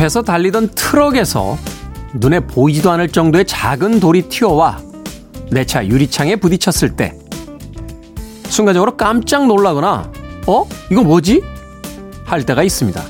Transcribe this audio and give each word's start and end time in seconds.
앞에서 0.00 0.22
달리던 0.22 0.70
트럭에서 0.70 1.58
눈에 2.14 2.40
보이지도 2.40 2.90
않을 2.90 3.08
정도의 3.08 3.44
작은 3.44 4.00
돌이 4.00 4.22
튀어와 4.22 4.80
내 5.50 5.64
차 5.64 5.86
유리창에 5.86 6.36
부딪혔을 6.36 6.96
때 6.96 7.14
순간적으로 8.48 8.96
깜짝 8.96 9.46
놀라거나 9.46 10.10
어? 10.46 10.66
이거 10.90 11.02
뭐지? 11.02 11.42
할 12.24 12.46
때가 12.46 12.62
있습니다. 12.62 13.02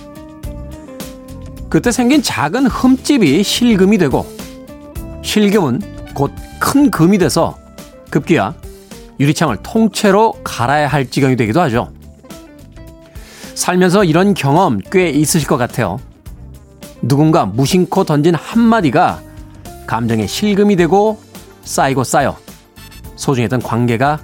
그때 1.69 1.93
생긴 1.93 2.23
작은 2.23 2.67
흠집이 2.67 3.45
실금이 3.45 3.97
되고 3.99 4.27
실금은 5.23 5.81
곧 6.15 6.33
큰 6.59 6.91
금이 6.91 7.17
돼서 7.19 7.57
급기야 8.11 8.55
유리창을 9.19 9.59
통째로 9.63 10.35
갈아야 10.45 10.89
할 10.89 11.09
지경이 11.09 11.37
되기도 11.37 11.61
하죠. 11.63 11.91
살면서 13.55 14.05
이런 14.05 14.35
경험 14.35 14.79
꽤 14.91 15.09
있으실 15.09 15.49
것 15.49 15.57
같아요. 15.57 15.99
누군가 17.03 17.47
무심코 17.47 18.05
던진 18.05 18.35
한마디가 18.35 19.23
감정의 19.87 20.29
실금이 20.29 20.77
되고 20.77 21.19
쌓이고 21.63 22.05
쌓여 22.05 22.37
소중했던 23.17 23.63
관계가 23.63 24.21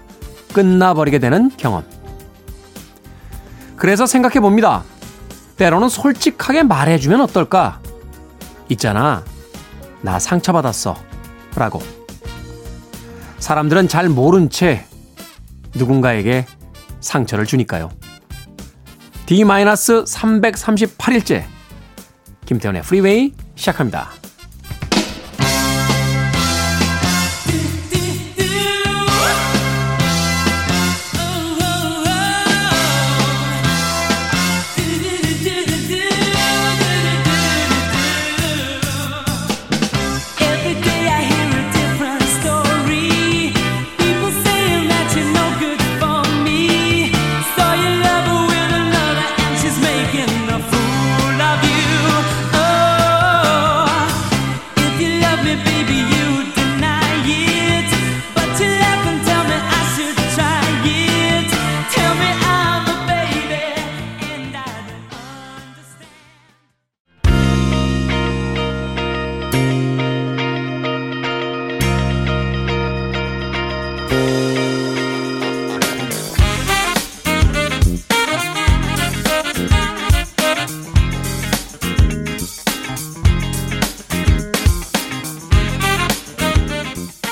끝나버리게 0.52 1.18
되는 1.18 1.50
경험. 1.56 1.82
그래서 3.76 4.04
생각해 4.06 4.40
봅니다. 4.40 4.84
때로는 5.56 5.88
솔직하게 5.88 6.64
말해주면 6.64 7.22
어떨까? 7.22 7.80
있잖아. 8.68 9.24
나 10.02 10.18
상처받았어. 10.18 10.96
라고. 11.54 11.80
사람들은 13.38 13.88
잘 13.88 14.08
모른 14.08 14.50
채 14.50 14.84
누군가에게 15.74 16.46
상처를 17.00 17.46
주니까요. 17.46 17.90
D-338일째 19.26 21.44
김태현의 22.46 22.82
프리웨이 22.82 23.32
시작합니다. 23.56 24.25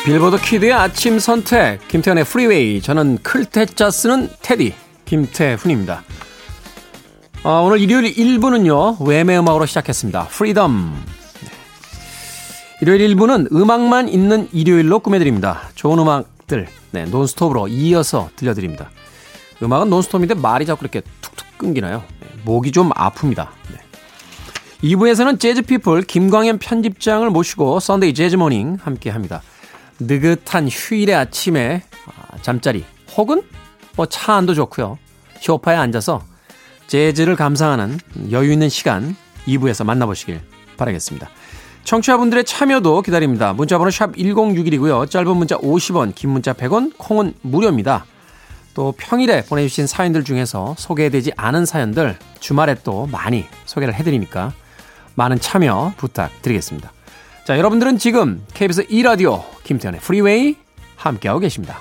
빌보드 0.04 0.37
키드의 0.37 0.70
아침 0.75 1.19
선택 1.19 1.88
김태훈의 1.89 2.25
프리웨이 2.25 2.82
저는 2.82 3.20
클 3.22 3.53
태 3.53 3.75
자 3.75 3.91
쓰는 3.91 4.28
태디 4.43 4.75
김태훈입니다. 5.06 6.03
어, 7.42 7.62
오늘 7.62 7.81
일요일 7.81 8.15
1부는요 8.15 9.00
Wham의 9.06 9.39
음악으로 9.38 9.65
시작했습니다. 9.65 10.26
Freedom 10.28 11.03
네. 11.41 11.50
일요일 12.82 13.16
1부는 13.16 13.50
음악만 13.50 14.10
있는 14.10 14.47
일요일로 14.53 14.98
꾸며드립니다. 14.98 15.70
좋은 15.75 15.98
음악들 15.98 16.69
네, 16.91 17.06
논스톱으로 17.06 17.69
이어서 17.69 18.28
들려드립니다. 18.36 18.91
음악은 19.62 19.88
논스톱인데 19.88 20.34
말이 20.34 20.66
자꾸 20.66 20.81
이렇게 20.82 21.00
툭툭 21.22 21.47
끊기나요? 21.56 22.03
네, 22.21 22.28
목이 22.44 22.72
좀 22.72 22.91
아픕니다. 22.91 23.48
네. 23.72 23.78
2부에서는 24.82 25.41
재즈피플 25.41 26.03
김광현 26.03 26.59
편집장을 26.59 27.31
모시고 27.31 27.81
Sunday 27.81 28.12
Jazz 28.12 28.37
Morning 28.37 28.81
함께합니다. 28.82 29.41
느긋한 30.00 30.69
휴일의 30.69 31.15
아침에 31.15 31.82
아, 32.06 32.37
잠자리 32.43 32.84
혹은 33.16 33.43
뭐 33.97 34.06
차 34.06 34.34
안도 34.34 34.55
좋고요. 34.55 34.99
쇼파에 35.41 35.77
앉아서 35.77 36.22
재즈를 36.87 37.37
감상하는 37.37 37.99
여유 38.31 38.53
있는 38.53 38.69
시간 38.69 39.16
2부에서 39.47 39.84
만나보시길 39.84 40.41
바라겠습니다. 40.77 41.28
청취자분들의 41.84 42.44
참여도 42.44 43.03
기다립니다. 43.03 43.53
문자번호 43.53 43.91
샵 43.91 44.12
1061이고요. 44.16 45.09
짧은 45.10 45.37
문자 45.37 45.56
50원, 45.59 46.15
긴 46.15 46.31
문자 46.31 46.53
100원, 46.54 46.93
콩은 46.97 47.34
무료입니다. 47.43 48.06
또 48.72 48.93
평일에 48.97 49.44
보내주신 49.44 49.87
사연들 49.87 50.25
중에서 50.25 50.75
소개되지 50.78 51.33
않은 51.37 51.66
사연들 51.66 52.19
주말에 52.41 52.75
또 52.83 53.06
많이 53.06 53.44
소개를 53.66 53.94
해드리니까 53.94 54.53
많은 55.15 55.38
참여 55.38 55.93
부탁드리겠습니다. 55.97 56.91
자, 57.44 57.59
여러분들은 57.59 57.99
지금 57.99 58.43
KBS 58.55 58.87
2라디오 58.87 59.43
김태훈의 59.65 60.00
Freeway 60.00 60.56
함께하고 60.97 61.41
계십니다. 61.41 61.78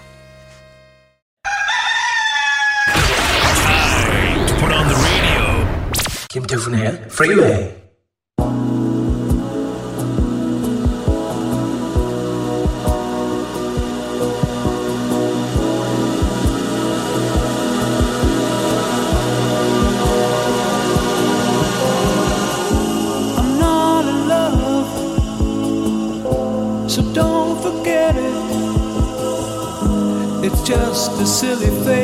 김태훈의 6.30 7.08
Freeway 7.08 7.83
just 31.06 31.20
a 31.20 31.26
silly 31.26 31.84
phase 31.84 32.03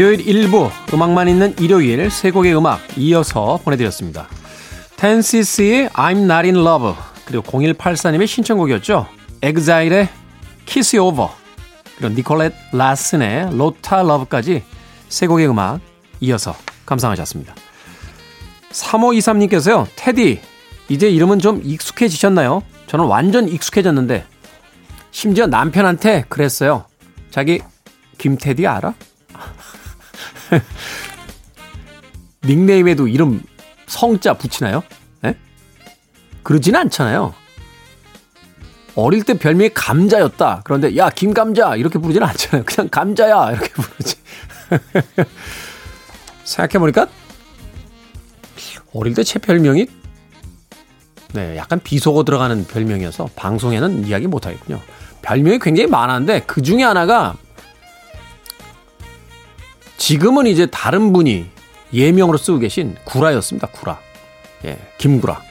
일요일 0.00 0.24
1부 0.24 0.70
음악만 0.94 1.28
있는 1.28 1.54
일요일 1.58 2.10
세 2.10 2.30
곡의 2.30 2.56
음악 2.56 2.80
이어서 2.96 3.60
보내드렸습니다. 3.62 4.28
텐시스의 4.96 5.90
I'm 5.90 6.22
Not 6.22 6.48
In 6.48 6.56
Love 6.56 6.94
그리고 7.26 7.42
0184님의 7.44 8.26
신청곡이었죠. 8.26 9.06
엑자일의 9.42 10.08
Kiss 10.64 10.96
You 10.96 11.06
Over 11.06 11.28
그리고 11.98 12.14
니콜렛 12.14 12.54
라슨의 12.72 13.54
로타 13.54 14.04
러브까지 14.04 14.62
세 15.10 15.26
곡의 15.26 15.50
음악 15.50 15.80
이어서 16.20 16.54
감상하셨습니다. 16.86 17.54
3523님께서요. 18.70 19.86
테디 19.96 20.40
이제 20.88 21.10
이름은 21.10 21.40
좀 21.40 21.60
익숙해지셨나요? 21.62 22.62
저는 22.86 23.04
완전 23.04 23.50
익숙해졌는데 23.50 24.24
심지어 25.10 25.46
남편한테 25.46 26.24
그랬어요. 26.30 26.86
자기 27.30 27.60
김테디 28.16 28.66
알아? 28.66 28.94
닉네임에도 32.44 33.08
이름 33.08 33.42
성자 33.86 34.34
붙이나요? 34.34 34.82
네? 35.22 35.36
그러진 36.42 36.76
않잖아요. 36.76 37.34
어릴 38.96 39.22
때 39.24 39.34
별명이 39.34 39.70
감자였다. 39.74 40.62
그런데 40.64 40.96
야 40.96 41.10
김감자 41.10 41.76
이렇게 41.76 41.98
부르지는 41.98 42.26
않잖아요. 42.28 42.64
그냥 42.64 42.88
감자야 42.90 43.52
이렇게 43.52 43.68
부르지. 43.72 44.16
생각해보니까 46.44 47.06
어릴 48.92 49.14
때 49.14 49.22
제 49.22 49.38
별명이 49.38 49.86
네 51.32 51.56
약간 51.56 51.78
비속어 51.78 52.24
들어가는 52.24 52.66
별명이어서 52.66 53.28
방송에는 53.36 54.06
이야기 54.06 54.26
못하겠군요. 54.26 54.80
별명이 55.22 55.60
굉장히 55.60 55.88
많았는데 55.88 56.40
그 56.46 56.60
중에 56.62 56.82
하나가 56.82 57.36
지금은 60.00 60.46
이제 60.46 60.64
다른 60.64 61.12
분이 61.12 61.46
예명으로 61.92 62.38
쓰고 62.38 62.58
계신 62.58 62.96
구라였습니다. 63.04 63.68
구라. 63.68 64.00
예, 64.64 64.78
김구라. 64.96 65.42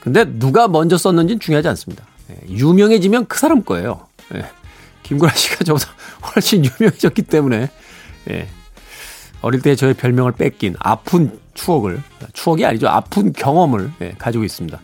근데 0.00 0.24
누가 0.24 0.66
먼저 0.66 0.98
썼는지는 0.98 1.38
중요하지 1.38 1.68
않습니다. 1.68 2.04
예, 2.30 2.52
유명해지면 2.52 3.26
그 3.26 3.38
사람 3.38 3.62
거예요. 3.62 4.08
예, 4.34 4.44
김구라 5.04 5.32
씨가 5.32 5.64
저보다 5.64 5.86
훨씬 6.34 6.64
유명해졌기 6.64 7.22
때문에 7.22 7.70
예, 8.30 8.48
어릴 9.40 9.62
때 9.62 9.76
저의 9.76 9.94
별명을 9.94 10.32
뺏긴 10.32 10.74
아픈 10.80 11.38
추억을 11.54 12.02
추억이 12.32 12.66
아니죠 12.66 12.88
아픈 12.88 13.32
경험을 13.32 13.92
예, 14.00 14.14
가지고 14.18 14.42
있습니다. 14.42 14.80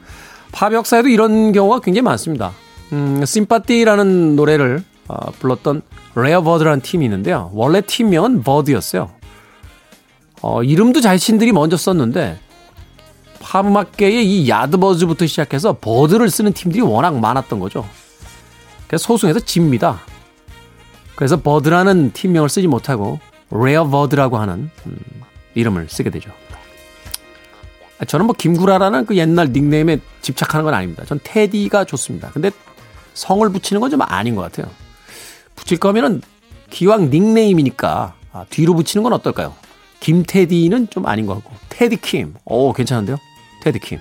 팝 0.52 0.72
역사에도 0.72 1.08
이런 1.08 1.50
경우가 1.50 1.80
굉장히 1.80 2.04
많습니다. 2.04 2.52
음, 2.92 3.24
Sympathy라는 3.24 4.36
노래를 4.36 4.84
어, 5.08 5.30
불렀던 5.32 5.82
Rare 6.14 6.33
Bird라는 6.33 6.80
팀이 6.80 7.04
있는데요. 7.04 7.50
원래 7.54 7.80
팀명은 7.80 8.42
Bird였어요. 8.42 9.10
어, 10.42 10.62
이름도 10.62 11.00
자신들이 11.00 11.52
먼저 11.52 11.76
썼는데 11.76 12.38
팝음악계의 13.40 14.26
이 14.26 14.48
Yardbirds부터 14.48 15.26
시작해서 15.26 15.76
Bird를 15.80 16.30
쓰는 16.30 16.52
팀들이 16.52 16.82
워낙 16.82 17.18
많았던 17.18 17.60
거죠. 17.60 17.86
그래서 18.86 19.04
소송에서 19.04 19.40
집니다. 19.40 20.00
그래서 21.14 21.40
Bird라는 21.40 22.12
팀명을 22.12 22.48
쓰지 22.48 22.66
못하고 22.66 23.18
Rare 23.50 23.79
Bird라고 23.79 24.36
하는 24.38 24.70
음, 24.86 24.98
이름을 25.54 25.88
쓰게 25.88 26.10
되죠. 26.10 26.30
아, 27.98 28.04
저는 28.04 28.26
뭐 28.26 28.34
김구라라는 28.36 29.06
그 29.06 29.16
옛날 29.16 29.48
닉네임에 29.52 30.00
집착하는 30.20 30.64
건 30.64 30.74
아닙니다. 30.74 31.04
전 31.06 31.18
테디가 31.22 31.84
좋습니다. 31.84 32.30
근데 32.32 32.50
성을 33.14 33.48
붙이는 33.48 33.80
건 33.80 33.90
좀 33.90 34.02
아닌 34.02 34.34
것 34.34 34.42
같아요. 34.42 34.70
붙일 35.56 35.78
거면은 35.78 36.22
기왕 36.70 37.10
닉네임이니까 37.10 38.14
아, 38.32 38.44
뒤로 38.50 38.74
붙이는 38.74 39.02
건 39.02 39.12
어떨까요? 39.14 39.54
김테디는 40.00 40.90
좀 40.90 41.06
아닌 41.06 41.26
것 41.26 41.34
같고 41.34 41.52
테디 41.68 41.96
킴, 41.96 42.34
오 42.44 42.72
괜찮은데요? 42.72 43.16
테디 43.62 43.78
킴. 43.80 43.98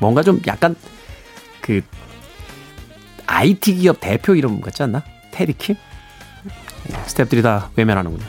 뭔가 0.00 0.22
좀 0.22 0.40
약간 0.46 0.74
그 1.60 1.80
IT 3.26 3.76
기업 3.76 3.98
대표 4.00 4.34
이름 4.34 4.60
같지 4.60 4.82
않나? 4.82 5.02
테디 5.30 5.52
킴? 5.54 5.76
예, 6.90 6.94
스탭들이 7.06 7.42
다 7.42 7.70
외면하는군요. 7.76 8.24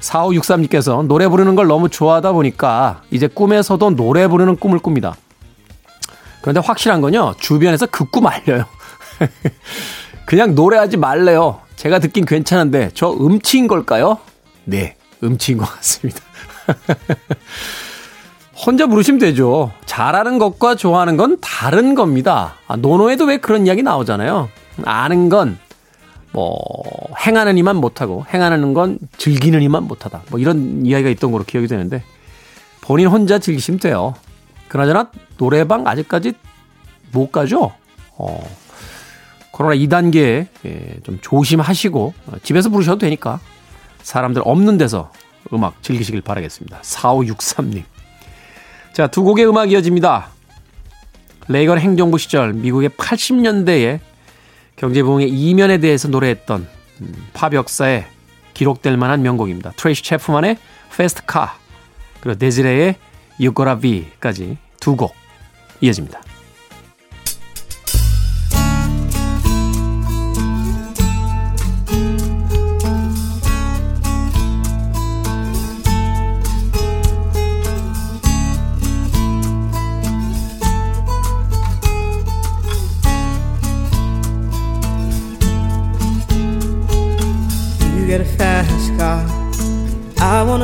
4563님께서 0.00 1.06
노래 1.06 1.28
부르는 1.28 1.54
걸 1.54 1.68
너무 1.68 1.88
좋아하다 1.88 2.32
보니까 2.32 3.02
이제 3.12 3.28
꿈에서도 3.28 3.90
노래 3.94 4.26
부르는 4.26 4.56
꿈을 4.56 4.80
꿉니다. 4.80 5.14
그런데 6.42 6.60
확실한 6.60 7.00
건요, 7.00 7.34
주변에서 7.38 7.86
그 7.86 8.04
꿈 8.06 8.26
알려요. 8.26 8.64
그냥 10.24 10.54
노래하지 10.54 10.96
말래요. 10.96 11.60
제가 11.76 11.98
듣긴 11.98 12.24
괜찮은데 12.24 12.90
저 12.94 13.10
음치인 13.12 13.66
걸까요? 13.66 14.18
네, 14.64 14.96
음치인 15.22 15.58
것 15.58 15.64
같습니다. 15.64 16.20
혼자 18.64 18.86
부르시면 18.86 19.18
되죠. 19.18 19.72
잘하는 19.86 20.38
것과 20.38 20.76
좋아하는 20.76 21.16
건 21.16 21.38
다른 21.40 21.94
겁니다. 21.94 22.54
아, 22.68 22.76
노노에도 22.76 23.24
왜 23.24 23.38
그런 23.38 23.66
이야기 23.66 23.82
나오잖아요. 23.82 24.48
아는 24.84 25.28
건, 25.28 25.58
뭐, 26.32 26.56
행하는 27.26 27.58
이만 27.58 27.76
못하고, 27.76 28.24
행하는 28.32 28.72
건 28.72 28.98
즐기는 29.18 29.60
이만 29.60 29.84
못하다. 29.84 30.22
뭐 30.30 30.38
이런 30.38 30.86
이야기가 30.86 31.10
있던 31.10 31.32
걸로 31.32 31.44
기억이 31.44 31.66
되는데, 31.66 32.04
본인 32.82 33.08
혼자 33.08 33.40
즐기시면 33.40 33.80
돼요. 33.80 34.14
그나저나, 34.68 35.10
노래방 35.38 35.88
아직까지 35.88 36.34
못 37.10 37.32
가죠? 37.32 37.72
어, 38.16 38.40
코로나 39.62 39.76
2단계 39.76 40.48
예, 40.64 40.96
좀 41.04 41.18
조심하시고 41.20 42.14
어, 42.26 42.32
집에서 42.42 42.68
부르셔도 42.68 42.98
되니까 42.98 43.38
사람들 44.02 44.42
없는 44.44 44.76
데서 44.76 45.12
음악 45.52 45.80
즐기시길 45.82 46.20
바라겠습니다. 46.22 46.80
4563님. 46.80 47.84
자, 48.92 49.06
두 49.06 49.22
곡의 49.22 49.46
음악 49.46 49.70
이어집니다. 49.70 50.28
레이건 51.46 51.78
행정부 51.78 52.18
시절 52.18 52.52
미국의 52.54 52.90
80년대에 52.90 54.00
경제부흥의 54.76 55.28
이면에 55.30 55.78
대해서 55.78 56.08
노래했던 56.08 56.66
음, 57.00 57.26
팝 57.32 57.52
역사에 57.52 58.06
기록될 58.54 58.96
만한 58.96 59.22
명곡입니다. 59.22 59.72
트레이시 59.76 60.02
체프만의 60.02 60.56
Car 61.30 61.50
그리고 62.20 62.38
데즈레의 62.38 62.96
Gotta 63.38 63.78
Be까지 63.80 64.56
두 64.80 64.96
곡 64.96 65.14
이어집니다. 65.80 66.20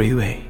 Freeway. 0.00 0.49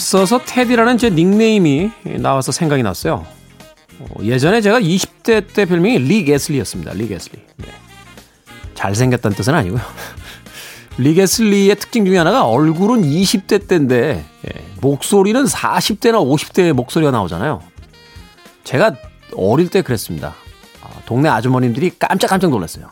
앞서서 0.00 0.40
테디라는 0.46 0.96
제 0.96 1.10
닉네임이 1.10 1.90
나와서 2.20 2.52
생각이 2.52 2.82
났어요. 2.82 3.26
어, 3.98 4.06
예전에 4.22 4.62
제가 4.62 4.80
20대 4.80 5.52
때 5.52 5.66
별명이 5.66 5.98
릭 5.98 6.24
애슬리였습니다. 6.24 6.94
릭 6.94 7.06
애슬리. 7.06 7.38
네. 7.58 7.66
잘생겼다는 8.74 9.36
뜻은 9.36 9.54
아니고요. 9.54 9.80
릭 10.96 11.12
애슬리의 11.14 11.76
특징 11.76 12.06
중에 12.06 12.16
하나가 12.16 12.46
얼굴은 12.46 13.02
20대 13.02 13.68
때인데 13.68 14.24
예, 14.46 14.64
목소리는 14.80 15.44
40대나 15.44 16.14
50대의 16.14 16.72
목소리가 16.72 17.10
나오잖아요. 17.10 17.62
제가 18.64 18.94
어릴 19.36 19.68
때 19.68 19.82
그랬습니다. 19.82 20.34
아, 20.82 20.88
동네 21.04 21.28
아주머님들이 21.28 21.92
깜짝깜짝 21.98 22.50
놀랐어요. 22.50 22.90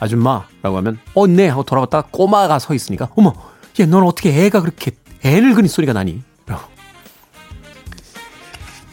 아줌마라고 0.00 0.76
하면 0.78 0.98
어네 1.14 1.48
하고 1.48 1.62
돌아봤다가 1.62 2.08
꼬마가 2.10 2.58
서 2.58 2.74
있으니까 2.74 3.08
어머 3.14 3.34
얘 3.80 3.86
넌 3.86 4.02
어떻게 4.02 4.30
애가 4.44 4.60
그렇게 4.60 4.90
애를 5.24 5.54
그린 5.54 5.68
소리가 5.68 5.92
나니? 5.92 6.22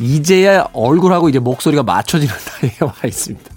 이제야 0.01 0.65
얼굴하고 0.71 1.27
이제 1.27 1.39
목소리가 1.39 1.83
맞춰지는 1.83 2.33
나이에 2.63 2.75
와 2.81 2.93
있습니다. 3.05 3.51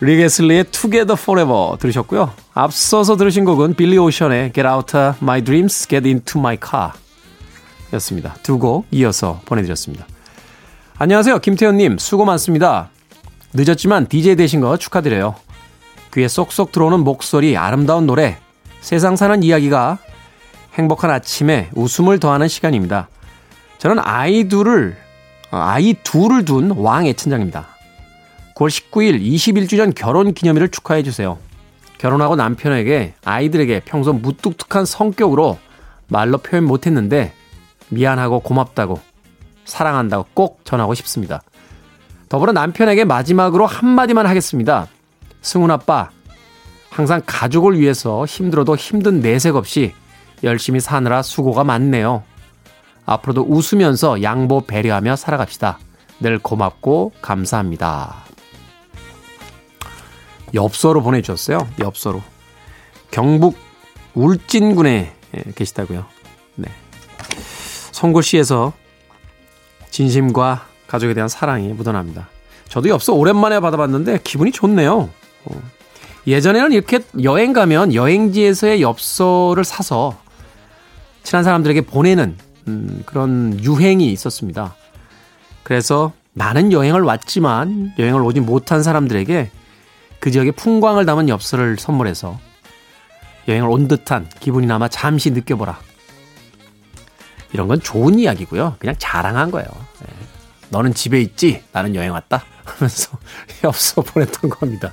리게슬리의 0.00 0.64
Together 0.64 1.16
Forever 1.16 1.78
들으셨고요. 1.78 2.32
앞서서 2.52 3.16
들으신 3.16 3.44
곡은 3.44 3.74
빌리 3.74 3.96
오션의 3.96 4.52
Get 4.52 4.66
Out 4.68 4.96
of 4.96 5.16
My 5.22 5.40
Dreams, 5.42 5.86
Get 5.88 6.06
Into 6.08 6.40
My 6.40 6.58
Car 6.62 6.90
였습니다. 7.92 8.34
두 8.42 8.58
곡 8.58 8.86
이어서 8.90 9.40
보내드렸습니다. 9.44 10.04
안녕하세요. 10.98 11.38
김태현님, 11.38 11.98
수고 11.98 12.24
많습니다. 12.24 12.90
늦었지만 13.52 14.08
DJ 14.08 14.34
되신 14.34 14.60
거 14.60 14.76
축하드려요. 14.76 15.36
귀에 16.12 16.26
쏙쏙 16.26 16.72
들어오는 16.72 17.00
목소리, 17.00 17.56
아름다운 17.56 18.06
노래, 18.06 18.38
세상 18.80 19.14
사는 19.14 19.42
이야기가 19.44 19.98
행복한 20.74 21.10
아침에 21.10 21.70
웃음을 21.74 22.18
더하는 22.18 22.48
시간입니다. 22.48 23.08
저는 23.78 24.02
아이 24.04 24.44
둘을, 24.48 24.96
어, 25.50 25.56
아이 25.56 25.94
둘을 26.02 26.44
둔 26.44 26.72
왕 26.76 27.06
애천장입니다. 27.06 27.68
9월 28.56 28.68
19일 28.68 29.20
21주년 29.20 29.94
결혼 29.94 30.32
기념일을 30.34 30.68
축하해 30.68 31.02
주세요. 31.02 31.38
결혼하고 31.98 32.36
남편에게 32.36 33.14
아이들에게 33.24 33.82
평소 33.84 34.12
무뚝뚝한 34.12 34.84
성격으로 34.84 35.58
말로 36.08 36.38
표현 36.38 36.64
못했는데 36.64 37.32
미안하고 37.88 38.40
고맙다고 38.40 39.00
사랑한다고 39.64 40.26
꼭 40.34 40.60
전하고 40.64 40.94
싶습니다. 40.94 41.40
더불어 42.28 42.52
남편에게 42.52 43.04
마지막으로 43.04 43.66
한마디만 43.66 44.26
하겠습니다. 44.26 44.88
승훈 45.40 45.70
아빠, 45.70 46.10
항상 46.90 47.22
가족을 47.24 47.78
위해서 47.78 48.24
힘들어도 48.24 48.76
힘든 48.76 49.20
내색 49.20 49.56
없이 49.56 49.94
열심히 50.44 50.80
사느라 50.80 51.22
수고가 51.22 51.64
많네요. 51.64 52.22
앞으로도 53.06 53.46
웃으면서 53.48 54.22
양보 54.22 54.60
배려하며 54.60 55.16
살아갑시다. 55.16 55.78
늘 56.20 56.38
고맙고 56.38 57.12
감사합니다. 57.20 58.24
엽서로 60.54 61.02
보내주셨어요. 61.02 61.58
엽서로. 61.80 62.22
경북 63.10 63.56
울진군에 64.14 65.12
계시다고요. 65.56 66.06
네. 66.56 66.68
송골시에서 67.92 68.72
진심과 69.90 70.66
가족에 70.86 71.14
대한 71.14 71.28
사랑이 71.28 71.68
묻어납니다. 71.68 72.28
저도 72.68 72.88
엽서 72.88 73.12
오랜만에 73.12 73.60
받아봤는데 73.60 74.20
기분이 74.24 74.52
좋네요. 74.52 75.10
어. 75.44 75.62
예전에는 76.26 76.72
이렇게 76.72 77.00
여행 77.22 77.52
가면 77.52 77.94
여행지에서의 77.94 78.80
엽서를 78.80 79.64
사서 79.64 80.16
친한 81.24 81.42
사람들에게 81.42 81.80
보내는 81.82 82.36
음, 82.68 83.02
그런 83.06 83.58
유행이 83.62 84.12
있었습니다. 84.12 84.74
그래서 85.64 86.12
많은 86.34 86.72
여행을 86.72 87.02
왔지만 87.02 87.94
여행을 87.98 88.22
오지 88.22 88.40
못한 88.40 88.82
사람들에게 88.82 89.50
그 90.20 90.30
지역의 90.30 90.52
풍광을 90.52 91.06
담은 91.06 91.28
엽서를 91.28 91.76
선물해서 91.78 92.38
여행을 93.48 93.68
온 93.68 93.88
듯한 93.88 94.28
기분이나마 94.40 94.88
잠시 94.88 95.30
느껴보라. 95.30 95.78
이런 97.52 97.68
건 97.68 97.80
좋은 97.80 98.18
이야기고요. 98.18 98.76
그냥 98.78 98.94
자랑한 98.98 99.50
거예요. 99.50 99.68
네. 100.00 100.06
너는 100.70 100.92
집에 100.94 101.20
있지? 101.20 101.62
나는 101.72 101.94
여행 101.94 102.12
왔다? 102.12 102.44
하면서 102.64 103.16
엽서 103.62 104.02
보냈던 104.02 104.50
겁니다. 104.50 104.92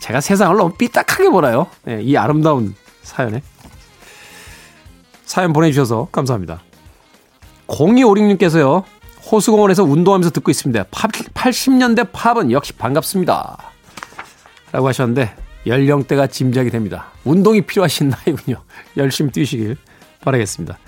제가 0.00 0.20
세상을 0.20 0.56
너무 0.56 0.74
삐딱하게 0.76 1.28
보나요? 1.28 1.66
네, 1.84 2.00
이 2.02 2.16
아름다운 2.16 2.74
사연에. 3.02 3.42
사연 5.26 5.52
보내주셔서 5.52 6.08
감사합니다. 6.10 6.62
0256님께서요. 7.66 8.84
호수공원에서 9.30 9.82
운동하면서 9.82 10.30
듣고 10.30 10.50
있습니다. 10.50 10.84
80년대 10.84 12.08
팝은 12.12 12.52
역시 12.52 12.72
반갑습니다. 12.72 13.58
라고 14.72 14.88
하셨는데 14.88 15.34
연령대가 15.66 16.28
짐작이 16.28 16.70
됩니다. 16.70 17.06
운동이 17.24 17.62
필요하신 17.62 18.10
나이군요. 18.10 18.62
열심히 18.96 19.32
뛰시길 19.32 19.76
바라겠습니다. 20.20 20.78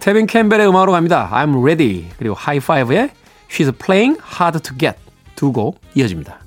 테빈 0.00 0.26
캠벨의 0.26 0.68
음악으로 0.68 0.92
갑니다. 0.92 1.30
I'm 1.32 1.62
ready. 1.62 2.08
그리고 2.18 2.34
하이파이브의 2.34 3.10
She's 3.48 3.78
playing 3.78 4.20
hard 4.38 4.58
to 4.60 4.76
get 4.76 4.96
두 5.36 5.52
곡 5.52 5.80
이어집니다. 5.94 6.40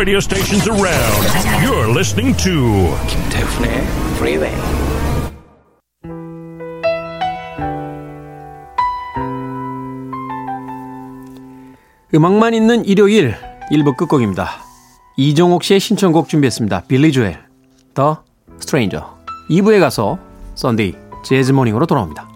Radio 0.00 0.18
stations 0.18 0.66
around. 0.66 1.26
You're 1.62 1.90
listening 1.90 2.34
to 2.38 2.96
김태훈의 3.06 3.70
Freeway. 4.16 4.56
음악만 12.14 12.54
있는 12.54 12.86
일요일 12.86 13.34
1부 13.70 13.98
끝곡입니다. 13.98 14.48
이종옥 15.18 15.62
씨의 15.64 15.80
신청곡 15.80 16.30
준비했습니다. 16.30 16.84
빌리 16.88 17.12
조엘, 17.12 17.38
The 17.94 18.14
Stranger. 18.62 19.04
2부에 19.50 19.80
가서 19.80 20.18
Sunday 20.54 20.94
Jazz 21.22 21.52
Morning으로 21.52 21.84
돌아옵니다. 21.84 22.26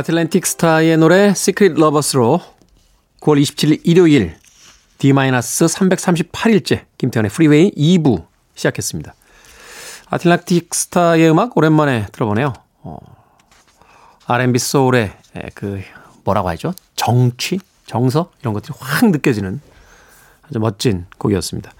아틀랜틱 0.00 0.46
스타의 0.46 0.96
노래 0.96 1.34
Secret 1.34 1.74
Lovers로 1.74 2.40
9월 3.20 3.38
27일 3.42 3.80
일요일 3.84 4.34
D-338일째 4.96 6.86
김태훈의 6.96 7.30
Freeway 7.30 7.70
2부 7.72 8.24
시작했습니다. 8.54 9.14
아틀란틱 10.08 10.74
스타의 10.74 11.30
음악 11.30 11.54
오랜만에 11.54 12.06
들어보네요. 12.12 12.54
어, 12.82 12.96
R&B 14.24 14.58
소울의 14.58 15.12
그 15.54 15.82
뭐라고 16.24 16.48
하죠? 16.48 16.72
정취, 16.96 17.60
정서 17.84 18.30
이런 18.40 18.54
것들이 18.54 18.72
확 18.80 19.10
느껴지는 19.10 19.60
아주 20.48 20.60
멋진 20.60 21.04
곡이었습니다. 21.18 21.72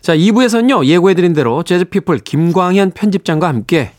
자, 0.00 0.16
2부에서는요. 0.16 0.84
예고해드린 0.84 1.32
대로 1.32 1.62
재즈피플 1.62 2.18
김광현 2.18 2.90
편집장과 2.90 3.46
함께 3.46 3.92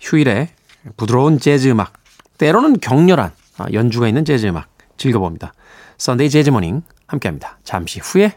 휴일에 0.00 0.50
부드러운 0.96 1.40
재즈 1.40 1.66
음악, 1.66 2.01
때로는 2.42 2.80
격렬한 2.80 3.30
아, 3.58 3.66
연주가 3.72 4.08
있는 4.08 4.24
재즈 4.24 4.46
음악 4.46 4.66
즐겨봅니다. 4.96 5.52
Sunday 5.96 6.28
Jazz 6.28 6.50
Morning 6.50 6.82
함께합니다. 7.06 7.58
잠시 7.62 8.00
후에 8.00 8.32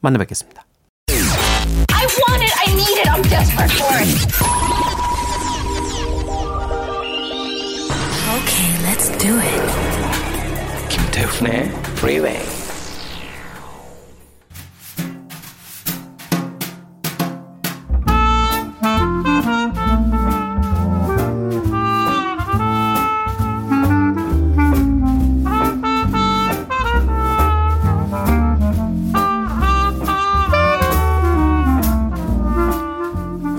만나 0.00 0.18
뵙겠습니다. 0.18 0.66
I 1.08 2.04
want 2.04 2.44
it. 2.44 2.52
I 2.58 2.74
need 2.74 2.98
it. 3.00 3.08
I'm 3.08 3.22
desperate 3.22 3.72
for 3.72 3.96
it. 3.96 4.28
Okay, 8.36 8.68
let's 8.84 9.08
do 9.16 9.40
it. 9.40 9.62
김태훈의 10.90 11.70
Freeway. 11.96 12.67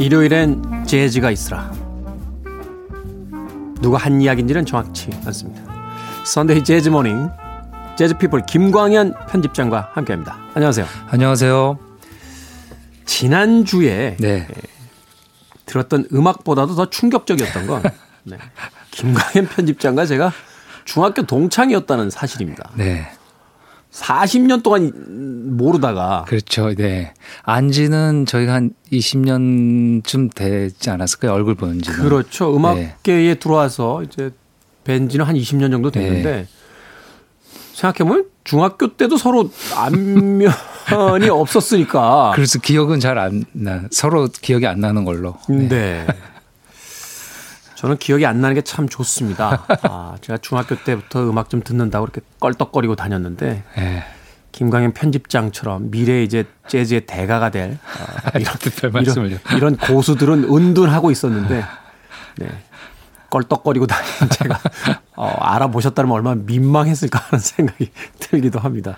일요일엔 0.09 0.87
재즈가 0.87 1.29
있으라. 1.29 1.71
누가 3.79 3.99
한 3.99 4.19
이야기인지는 4.19 4.65
정확치 4.65 5.11
않습니다. 5.27 5.71
Sunday 6.25 6.63
Jazz 6.63 6.89
Morning 6.89 7.29
재즈 7.95 8.17
피플 8.17 8.47
김광현 8.47 9.13
편집장과 9.29 9.91
함께합니다. 9.93 10.35
안녕하세요. 10.55 10.87
안녕하세요. 11.09 11.77
지난 13.05 13.65
주에 13.65 14.17
네. 14.19 14.47
들었던 15.67 16.07
음악보다도 16.11 16.73
더 16.73 16.89
충격적이었던 16.89 17.67
건 17.67 17.83
네. 18.25 18.39
김광현 18.89 19.47
편집장과 19.47 20.07
제가 20.07 20.33
중학교 20.85 21.21
동창이었다는 21.21 22.09
사실입니다. 22.09 22.71
네. 22.73 23.11
40년 23.91 24.62
동안 24.63 24.91
모르다가 25.58 26.25
그렇죠. 26.28 26.73
네. 26.75 27.13
안지는 27.43 28.25
저희가 28.25 28.54
한 28.54 28.71
20년쯤 28.91 30.34
되지 30.36 30.89
않았을까요? 30.89 31.34
얼굴 31.34 31.56
본 31.56 31.82
지는. 31.82 31.99
그렇죠. 31.99 32.49
네. 32.52 32.56
음악계에 32.58 33.36
들어와서 33.36 34.04
이제 34.04 34.32
뵌지는 34.86 35.23
한 35.25 35.36
20년 35.36 35.71
정도 35.71 35.89
됐는데 35.91 36.32
네. 36.32 36.47
생각해보면 37.73 38.25
중학교 38.43 38.95
때도 38.95 39.17
서로 39.17 39.49
안면이 39.75 41.30
없었으니까. 41.32 42.32
그래서 42.36 42.60
기억은 42.60 42.99
잘 42.99 43.17
안 43.17 43.43
나. 43.54 43.84
서로 43.91 44.28
기억이 44.28 44.65
안 44.67 44.80
나는 44.80 45.06
걸로. 45.06 45.36
네. 45.47 46.06
저는 47.79 47.95
기억이 47.97 48.25
안 48.25 48.41
나는 48.41 48.55
게 48.55 48.61
참 48.61 48.89
좋습니다. 48.89 49.65
아, 49.83 50.15
제가 50.19 50.37
중학교 50.39 50.75
때부터 50.75 51.29
음악 51.29 51.49
좀 51.49 51.61
듣는다고 51.63 52.05
이렇게 52.05 52.19
껄떡거리고 52.41 52.97
다녔는데 52.97 53.63
네. 53.77 54.03
김광현 54.51 54.91
편집장처럼 54.93 55.89
미래 55.89 56.21
이제 56.21 56.43
재즈의 56.67 57.05
대가가 57.05 57.49
될 57.51 57.71
어, 57.71 58.31
이런. 58.37 58.55
이런, 59.27 59.39
이런 59.55 59.77
고수들은 59.77 60.43
은둔하고 60.43 61.09
있었는데 61.09 61.63
네. 62.35 62.47
껄떡거리고 63.29 63.87
다니는 63.87 64.29
제가 64.29 64.59
어, 65.15 65.27
알아보셨다면 65.39 66.11
얼마나 66.11 66.41
민망했을까 66.45 67.17
하는 67.29 67.39
생각이 67.39 67.91
들기도 68.19 68.59
합니다. 68.59 68.97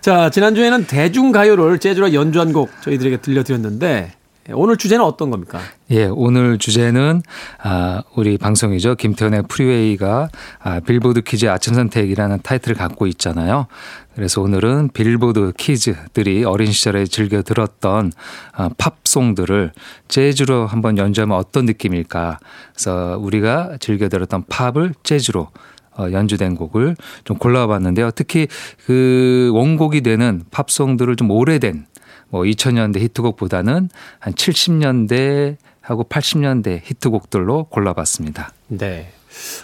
자, 0.00 0.30
지난주에는 0.30 0.86
대중가요를 0.86 1.80
재즈로 1.80 2.14
연주한 2.14 2.52
곡 2.52 2.70
저희들에게 2.82 3.16
들려드렸는데 3.16 4.12
오늘 4.52 4.76
주제는 4.76 5.02
어떤 5.04 5.30
겁니까? 5.30 5.58
예, 5.90 6.04
오늘 6.04 6.58
주제는 6.58 7.22
아, 7.62 8.02
우리 8.14 8.36
방송이죠. 8.36 8.96
김태현의 8.96 9.44
프리웨이가 9.48 10.28
아, 10.60 10.80
빌보드 10.80 11.22
퀴즈 11.22 11.46
아침 11.46 11.74
선택이라는 11.74 12.40
타이틀을 12.42 12.76
갖고 12.76 13.06
있잖아요. 13.06 13.66
그래서 14.14 14.42
오늘은 14.42 14.90
빌보드 14.92 15.52
퀴즈들이 15.56 16.44
어린 16.44 16.72
시절에 16.72 17.06
즐겨 17.06 17.40
들었던 17.42 18.12
아, 18.52 18.68
팝송들을 18.76 19.72
재즈로 20.08 20.66
한번 20.66 20.98
연주하면 20.98 21.38
어떤 21.38 21.64
느낌일까? 21.64 22.38
그래서 22.74 23.18
우리가 23.20 23.78
즐겨 23.80 24.08
들었던 24.08 24.44
팝을 24.48 24.92
재즈로 25.02 25.48
어, 25.96 26.10
연주된 26.10 26.56
곡을 26.56 26.96
좀 27.24 27.38
골라봤는데요. 27.38 28.10
특히 28.10 28.48
그 28.84 29.50
원곡이 29.54 30.02
되는 30.02 30.42
팝송들을 30.50 31.16
좀 31.16 31.30
오래된 31.30 31.86
뭐 32.28 32.42
2000년대 32.42 32.98
히트곡보다는 32.98 33.88
한 34.18 34.32
70년대 34.34 35.56
하고 35.80 36.04
80년대 36.04 36.80
히트곡들로 36.82 37.64
골라봤습니다. 37.64 38.52
네. 38.68 39.12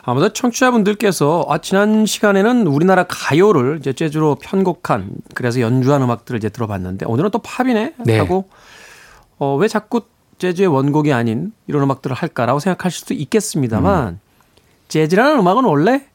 아무래도 0.02 0.32
청취자분들께서 0.32 1.46
아, 1.48 1.58
지난 1.58 2.04
시간에는 2.04 2.66
우리나라 2.66 3.04
가요를 3.04 3.78
이제 3.80 3.92
재즈로 3.92 4.36
편곡한 4.36 5.12
그래서 5.34 5.60
연주한 5.60 6.02
음악들을 6.02 6.38
이제 6.38 6.48
들어봤는데 6.48 7.06
오늘은 7.06 7.30
또 7.30 7.38
팝이네 7.38 7.94
네. 8.04 8.18
하고 8.18 8.48
어, 9.38 9.56
왜 9.56 9.68
자꾸 9.68 10.02
재즈의 10.38 10.68
원곡이 10.68 11.12
아닌 11.12 11.52
이런 11.66 11.82
음악들을 11.82 12.14
할까라고 12.16 12.58
생각하실 12.60 12.98
수도 12.98 13.14
있겠습니다만 13.14 14.08
음. 14.08 14.20
재즈라는 14.88 15.38
음악은 15.38 15.64
원래 15.64 16.06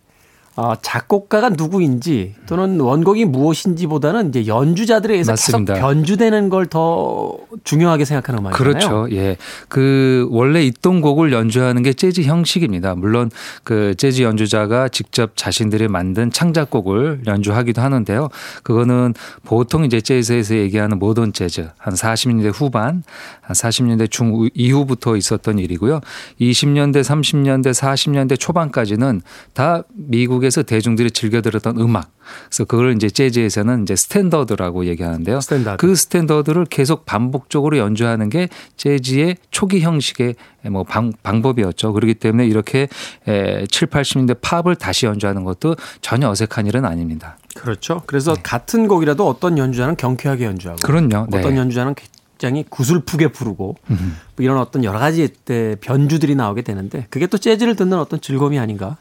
어, 0.57 0.73
작곡가가 0.81 1.49
누구인지 1.49 2.35
또는 2.47 2.79
원곡이 2.79 3.25
무엇인지보다는 3.25 4.29
이제 4.29 4.47
연주자들에 4.47 5.13
의해서 5.15 5.33
맞습니다. 5.33 5.73
계속 5.73 5.85
변주되는 5.85 6.49
걸 6.49 6.65
더 6.65 7.37
중요하게 7.63 8.05
생각하는 8.05 8.39
음악이잖아요. 8.39 8.73
그렇죠. 8.73 9.15
예. 9.15 9.37
그 9.69 10.27
원래 10.31 10.63
있던 10.63 11.01
곡을 11.01 11.31
연주하는 11.31 11.83
게 11.83 11.93
재즈 11.93 12.21
형식입니다. 12.21 12.95
물론 12.95 13.31
그 13.63 13.95
재즈 13.95 14.21
연주자가 14.21 14.87
직접 14.89 15.35
자신들이 15.35 15.87
만든 15.87 16.31
창작곡을 16.31 17.21
연주하기도 17.25 17.81
하는데요. 17.81 18.29
그거는 18.63 19.13
보통 19.43 19.85
이제 19.85 20.01
재즈에서 20.01 20.55
얘기하는 20.55 20.99
모던 20.99 21.33
재즈 21.33 21.69
한 21.77 21.93
40년대 21.93 22.51
후반, 22.53 23.03
한 23.41 23.53
40년대 23.53 24.09
중 24.11 24.49
이후부터 24.53 25.15
있었던 25.15 25.59
일이고요. 25.59 26.01
20년대, 26.39 27.01
30년대, 27.01 27.73
40년대 27.73 28.39
초반까지는 28.39 29.21
다 29.53 29.83
미국에서 29.93 30.63
대중들이 30.63 31.11
즐겨 31.11 31.41
들었던 31.41 31.79
음악. 31.79 32.11
그래서 32.47 32.65
그걸 32.65 32.95
이제 32.95 33.09
재즈에서는 33.09 33.83
이제 33.83 33.95
스탠더드라고 33.95 34.85
얘기하는데요. 34.85 35.41
스탠다드. 35.41 35.77
그 35.77 35.95
스탠더드를 35.95 36.65
계속 36.65 37.05
반복적으로 37.05 37.77
연주하는 37.77 38.29
게 38.29 38.49
재즈의 38.77 39.37
초기 39.51 39.81
형식의 39.81 40.35
뭐 40.69 40.83
방, 40.83 41.11
방법이었죠. 41.23 41.93
그렇기 41.93 42.15
때문에 42.15 42.47
이렇게 42.47 42.87
에, 43.27 43.65
7, 43.67 43.87
80년대 43.87 44.37
팝을 44.41 44.75
다시 44.75 45.05
연주하는 45.05 45.43
것도 45.43 45.75
전혀 46.01 46.29
어색한 46.29 46.67
일은 46.67 46.85
아닙니다. 46.85 47.37
그렇죠. 47.55 48.01
그래서 48.05 48.35
같은 48.43 48.87
곡이라도 48.87 49.27
어떤 49.27 49.57
연주자는 49.57 49.95
경쾌하게 49.95 50.45
연주하고 50.45 50.79
그럼요. 50.83 51.27
네. 51.29 51.39
어떤 51.39 51.55
연주자는 51.55 51.95
굉장히 52.37 52.65
구슬프게 52.69 53.29
부르고 53.29 53.75
뭐 53.87 53.97
이런 54.39 54.57
어떤 54.57 54.83
여러 54.83 54.99
가지 54.99 55.27
때 55.27 55.77
변주들이 55.81 56.35
나오게 56.35 56.63
되는데 56.63 57.07
그게 57.09 57.27
또 57.27 57.37
재즈를 57.37 57.75
듣는 57.75 57.97
어떤 57.97 58.19
즐거움이 58.19 58.59
아닌가 58.59 58.97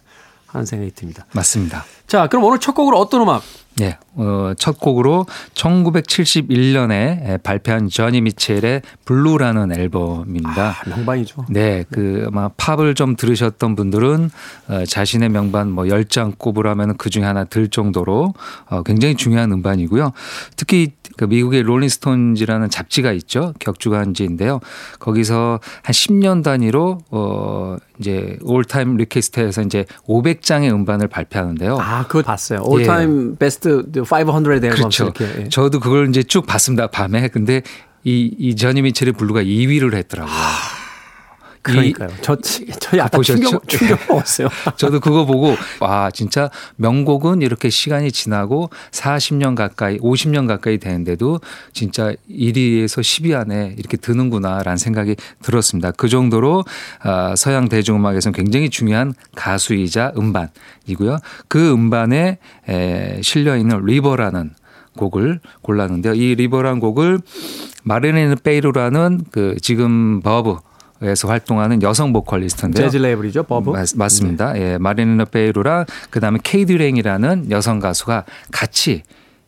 하는 0.55 0.67
생각이 0.67 0.93
듭니다. 0.93 1.27
맞습니다. 1.33 1.85
자, 2.07 2.27
그럼 2.29 2.45
오늘 2.45 2.59
첫 2.61 2.75
곡으로 2.75 2.99
어떤 2.99 3.23
음악 3.23 3.43
네, 3.77 3.99
어, 4.01 4.04
첫 4.57 4.79
곡으로 4.79 5.27
1971년에 5.55 7.43
발표한 7.43 7.89
조니 7.89 8.21
미첼의 8.21 8.83
Blue라는 9.05 9.73
앨범입니다. 9.73 10.71
아, 10.71 10.89
명반이죠. 10.89 11.47
네, 11.51 11.85
그 11.91 12.25
아마 12.29 12.49
팝을 12.57 12.95
좀 12.95 13.17
들으셨던 13.17 13.77
분들은 13.77 14.31
어, 14.69 14.85
자신의 14.85 15.29
명반 15.29 15.71
뭐 15.71 15.85
10장 15.85 16.39
꼽으라면 16.39 16.97
그 16.97 17.11
중에 17.11 17.25
하나 17.25 17.45
들 17.45 17.69
정도로 17.69 18.35
어, 18.67 18.83
굉장히 18.83 19.15
중요한 19.17 19.53
음반이고요. 19.53 20.13
특히 20.57 20.93
그 21.17 21.25
미국의 21.25 21.63
롤링스톤즈라는 21.63 22.71
잡지가 22.71 23.13
있죠. 23.13 23.53
격주간지인데요. 23.61 24.61
거기서 24.99 25.61
한 25.83 25.93
10년 25.93 26.43
단위로 26.43 26.99
어 27.11 27.77
이제 28.01 28.39
All 28.43 28.66
Time 28.66 28.97
Greatest에서 28.97 29.63
이제 29.63 29.85
500장의 30.09 30.73
음반을 30.73 31.09
발표하는데요. 31.09 31.79
아, 31.81 32.07
그거 32.07 32.23
봤어요. 32.23 32.63
All 32.65 32.96
Time 32.96 33.37
베스트 33.37 33.85
500 34.05 34.65
앨범 34.65 34.71
그렇죠. 34.71 35.05
이렇게. 35.05 35.43
예. 35.45 35.49
저도 35.49 35.81
그걸 35.81 36.09
이제 36.09 36.23
쭉 36.23 36.47
봤습니다. 36.47 36.87
밤에. 36.89 37.29
근데 37.29 37.63
이, 38.05 38.35
이 38.39 38.57
조니 38.57 38.83
미첼의 38.83 39.15
Blue가 39.15 39.43
2위를 39.43 39.95
했더라고요. 39.95 40.35
그러니까요. 41.65 42.11
저, 42.21 42.37
저 42.37 42.99
약간 42.99 43.19
보셨죠? 43.19 43.41
충격, 43.41 43.69
충격 43.69 43.99
먹었어요. 44.09 44.49
저도 44.77 45.01
그거 45.01 45.25
보고 45.25 45.57
와 45.81 46.11
진짜 46.11 46.51
명곡은 46.77 47.41
이렇게 47.41 47.71
시간이 47.71 48.13
지나고 48.13 48.69
40년 48.91 49.55
가까이 49.55 49.97
50년 49.99 50.47
가까이 50.47 50.77
되는데도 50.79 51.41
진짜 51.73 52.13
1위에서 52.31 53.01
10위 53.01 53.35
안에 53.35 53.75
이렇게 53.79 53.97
드는구나라는 53.97 54.77
생각이 54.77 55.17
들었습니다. 55.43 55.91
그 55.93 56.09
정도로 56.09 56.65
아, 57.01 57.35
서양 57.35 57.71
대중음악에서는 57.71 58.37
굉장히 58.37 58.69
중요한 58.69 59.15
가수이자 59.35 60.13
음반이고요. 60.19 61.19
그 61.49 61.73
음반에 61.73 62.39
에, 62.69 63.21
실려 63.23 63.57
있는 63.57 63.85
River라는 63.87 64.51
곡을 64.99 65.41
골랐는데요. 65.63 66.13
이 66.13 66.35
River라는 66.35 66.79
곡을 66.81 67.21
마들렌 67.85 68.37
페이루라는 68.37 69.23
그 69.31 69.57
지금 69.63 70.21
버브 70.21 70.57
에서 71.03 71.29
활동하는 71.29 71.83
여성 71.83 72.13
보컬리스트인데요. 72.13 72.85
재즈 72.85 72.99
레이블이죠, 72.99 73.43
버브. 73.43 73.73
맞, 73.97 74.09
습니다 74.09 74.59
예, 74.59 74.79
마들렌 74.79 75.25
페이루랑 75.25 75.87
그다음에 76.11 76.39
케이디 76.43 76.77
랭이라는 76.77 77.51
여성 77.51 77.81
가수가 77.81 78.25
같이 78.53 79.03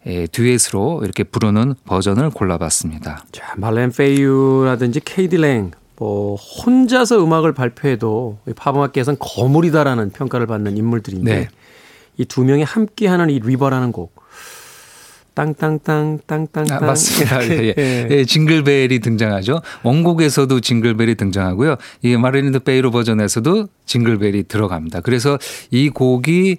예, 0.07 0.27
듀엣으로 0.27 1.03
이렇게 1.03 1.25
부르는 1.25 1.75
버전을 1.85 2.31
골라봤습니다. 2.31 3.25
자, 3.33 3.55
마들렌 3.57 3.91
페이루라든지 3.91 5.01
케이디 5.05 5.37
랭, 5.37 5.73
뭐, 5.97 6.37
혼자서 6.37 7.25
음악을 7.25 7.53
발표해도 7.53 8.39
이 8.47 8.53
팝음악계에선 8.53 9.17
거물이다라는 9.19 10.11
평가를 10.11 10.47
받는 10.47 10.77
인물들인데, 10.77 11.35
네. 11.35 11.49
이 12.19 12.28
두 12.28 12.45
명이 12.45 12.63
함께하는 12.63 13.31
이 13.31 13.41
River라는 13.41 13.93
곡. 13.93 14.15
땅땅땅, 15.37 16.21
땅땅땅. 16.27 16.79
아, 16.83 16.87
맞습니다. 16.87 17.43
이렇게, 17.43 17.75
예, 17.77 17.83
예. 17.83 18.09
예, 18.11 18.25
Jingle 18.25 18.66
Bell이 18.66 19.01
등장하죠. 19.01 19.61
원곡에서도 19.83 20.61
Jingle 20.61 20.90
Bell이 20.90 21.15
등장하고요. 21.17 21.77
이 22.03 22.17
마들렌 22.17 22.61
페이루 22.61 22.91
버전에서도 22.91 23.69
Jingle 23.85 24.18
Bell이 24.18 24.45
들어갑니다. 24.45 25.03
그래서 25.03 25.39
이 25.71 25.91
곡이 25.91 26.57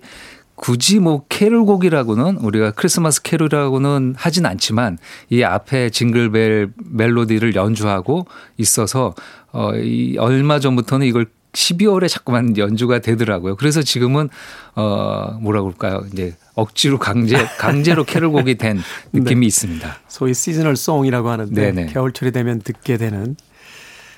굳이 0.54 1.00
뭐 1.00 1.24
캐롤곡이라고는 1.28 2.38
우리가 2.38 2.72
크리스마스 2.72 3.22
캐롤이라고는 3.24 4.14
하진 4.16 4.46
않지만 4.46 5.00
이 5.30 5.42
앞에 5.42 5.90
Jingle 5.90 6.40
Bell 6.40 6.74
멜로디를 6.78 7.56
연주하고 7.56 8.28
있어서 8.58 9.16
어, 9.52 9.74
이 9.76 10.18
얼마 10.20 10.60
전부터는 10.60 11.08
이걸 11.08 11.26
12월에 11.58 12.08
자꾸만 12.08 12.56
연주가 12.58 13.00
되더라고요. 13.00 13.56
그래서 13.56 13.82
지금은 13.82 14.30
어 14.76 15.38
뭐라 15.42 15.62
그럴까요? 15.62 16.04
이제 16.14 16.36
억지로 16.54 17.00
강제 17.00 17.44
강제로 17.58 18.04
캐롤곡이 18.04 18.56
된 18.56 18.80
느낌이 19.12 19.46
있습니다. 19.48 19.98
소위 20.08 20.34
seasonal 20.34 20.76
song이라고 20.76 21.30
하는데, 21.30 21.72
네네. 21.72 21.92
겨울철이 21.94 22.32
되면 22.32 22.62
듣게 22.62 22.98
되는 22.98 23.36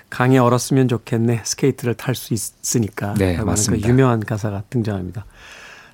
강이 0.10 0.38
얼었으면 0.38 0.88
좋겠네. 0.90 1.42
스케이트를 1.46 1.94
탈 1.94 2.16
수 2.16 2.34
있으니까. 2.34 3.14
네, 3.14 3.34
하는 3.36 3.46
맞습니다. 3.46 3.86
그 3.86 3.92
유명한 3.92 4.20
가사가 4.20 4.64
등장합니다. 4.70 5.26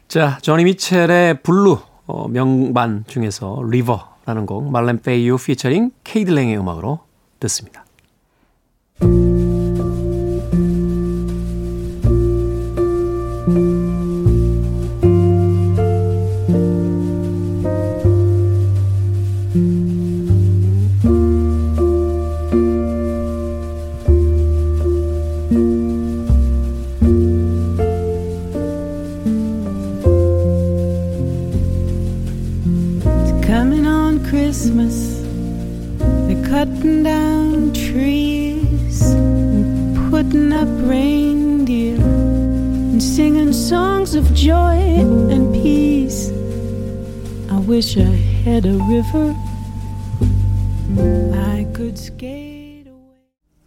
자, 0.07 0.37
조니 0.41 0.63
미첼의 0.63 1.41
Blue 1.43 1.79
어, 2.07 2.27
명반 2.27 3.03
중에서 3.07 3.61
River라는 3.69 4.45
곡 4.45 4.71
말렌 4.71 4.99
페이유 4.99 5.37
피처링 5.37 5.91
케이들랭의 6.03 6.57
음악으로 6.57 7.01
듣습니다. 7.39 7.85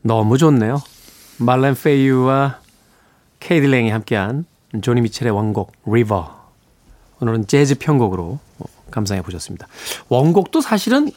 너무 0.03 0.39
좋네요. 0.39 0.83
마들렌 1.39 1.75
페이루와 1.75 2.61
케이디 3.41 3.64
랭이 3.64 3.91
함께한 3.91 4.47
조니 4.81 5.01
미첼의 5.03 5.33
원곡 5.33 5.73
River. 5.87 6.39
오늘은 7.21 7.47
재즈 7.47 7.77
편곡으로 7.79 8.39
어, 8.59 8.65
감상해 8.91 9.23
보셨습니다. 9.23 9.67
원곡도 10.09 10.61
사실은 10.61 11.11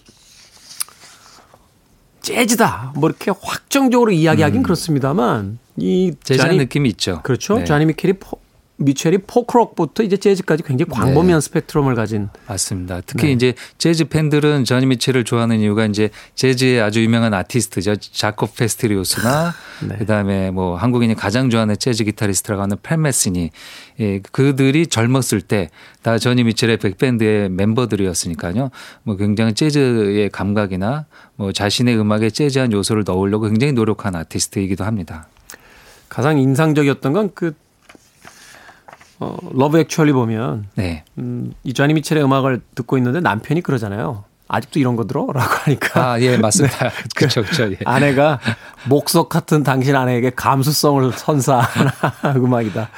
재즈다. 2.22 2.94
뭐 2.96 3.10
이렇게 3.10 3.32
확정적으로 3.32 4.12
이야기하긴 4.12 4.64
그렇습니다만 4.64 5.60
이 5.78 6.14
재즈한 6.24 6.58
느낌이 6.58 6.90
있죠. 6.90 7.22
그렇죠. 7.24 7.60
네. 7.60 7.66
자니 7.66 7.86
미켈이 7.86 8.14
포, 8.14 8.41
미첼이 8.84 9.20
포크록부터 9.28 10.04
이제 10.04 10.18
재즈까지 10.18 10.64
굉장히 10.64 10.92
광범위한 10.92 11.42
스펙트럼을 11.42 11.96
가진 11.96 12.30
맞습니다. 12.48 13.02
특히 13.06 13.28
네. 13.28 13.32
이제 13.34 13.54
재즈 13.78 14.06
팬들은 14.06 14.66
저니 14.66 14.86
미첼을 14.86 15.24
좋아하는 15.24 15.60
이유가 15.60 15.86
이제 15.86 16.10
재즈의 16.36 16.82
아주 16.82 17.02
유명한 17.02 17.34
아티스트죠. 17.34 17.96
자코 17.98 18.56
패스토리우스나 18.56 19.54
네. 19.88 19.98
그다음에 19.98 20.52
뭐 20.52 20.76
한국인이 20.76 21.16
가장 21.16 21.50
좋아하는 21.50 21.78
재즈 21.78 22.04
기타리스트라고 22.04 22.62
하는 22.62 22.78
팻 22.82 22.98
메시니 22.98 23.52
예, 24.00 24.20
그들이 24.32 24.88
젊었을 24.88 25.42
때 25.42 25.70
다 26.02 26.18
저니 26.18 26.44
미첼의 26.44 26.78
백밴드의 26.78 27.50
멤버들이었으니까요. 27.50 28.72
뭐 29.04 29.16
굉장히 29.18 29.54
재즈의 29.54 30.30
감각이나 30.30 31.06
뭐 31.36 31.52
자신의 31.52 31.98
음악에 32.00 32.32
재즈한 32.32 32.72
요소를 32.72 33.04
넣으려고 33.06 33.48
굉장히 33.48 33.74
노력한 33.74 34.16
아티스트이기도 34.16 34.84
합니다. 34.84 35.28
가장 36.10 36.40
인상적이었던 36.40 37.14
건그 37.14 37.54
어, 39.22 39.38
Love 39.54 39.78
Actually 39.78 40.14
보면 40.14 40.66
네. 40.74 41.04
음, 41.20 41.54
이 41.64 41.76
자니 41.76 41.94
미첼의 41.94 42.24
음악을 42.24 42.60
듣고 42.74 42.98
있는데 42.98 43.20
남편이 43.20 43.62
그러잖아요. 43.62 44.24
아직도 44.48 44.80
이런 44.80 44.96
거 44.96 45.06
들어? 45.06 45.28
라고 45.32 45.54
하니까 45.64 46.14
아, 46.14 46.20
예, 46.22 46.38
맞습니다. 46.38 46.90
그렇죠. 47.16 47.44
그렇죠. 47.44 47.72
예. 47.72 47.78
아내가 47.86 48.40
목석 48.90 49.30
같은 49.30 49.62
당신 49.62 49.96
아내에게 49.96 50.32
감수성을 50.32 51.14
선사하는 51.14 51.92
음악이다 52.36 52.90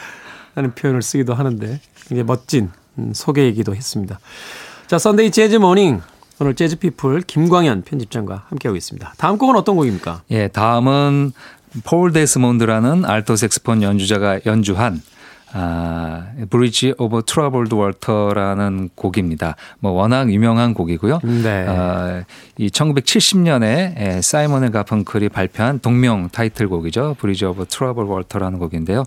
하는 0.55 0.73
표현을 0.73 1.01
쓰기도 1.01 1.33
하는데 1.33 1.81
굉장히 2.07 2.23
멋진 2.23 2.71
음, 2.97 3.11
소개이기도 3.13 3.75
했습니다. 3.75 4.17
자, 4.87 4.97
Sunday 4.97 5.29
Jazz 5.29 5.57
Morning 5.57 6.01
오늘 6.39 6.55
재즈 6.55 6.77
피플 6.77 7.21
김광현 7.23 7.81
편집장과 7.81 8.45
함께하고 8.47 8.77
있습니다. 8.77 9.13
다음 9.17 9.37
곡은 9.37 9.57
어떤 9.57 9.75
곡입니까? 9.75 10.21
예, 10.31 10.47
다음은 10.47 11.33
폴 11.83 12.13
데스몬드라는 12.13 13.03
알토 13.03 13.35
색스폰 13.35 13.83
연주자가 13.83 14.39
연주한 14.45 15.01
아, 15.55 16.25
Bridge 16.49 16.95
Over 16.97 17.23
Troubled 17.27 17.75
Water라는 17.75 18.89
곡입니다. 18.95 19.55
뭐 19.79 19.91
워낙 19.91 20.31
유명한 20.31 20.73
곡이고요. 20.73 21.19
네. 21.23 21.65
아, 21.67 22.23
이 22.57 22.69
1970년에 22.69 24.21
사이먼 24.21 24.63
앤 24.63 24.71
가펑클이 24.71 25.29
발표한 25.29 25.79
동명 25.79 26.29
타이틀곡이죠. 26.29 27.17
Bridge 27.19 27.45
Over 27.45 27.67
Troubled 27.69 28.05
Water라는 28.05 28.57
곡인데요. 28.57 29.03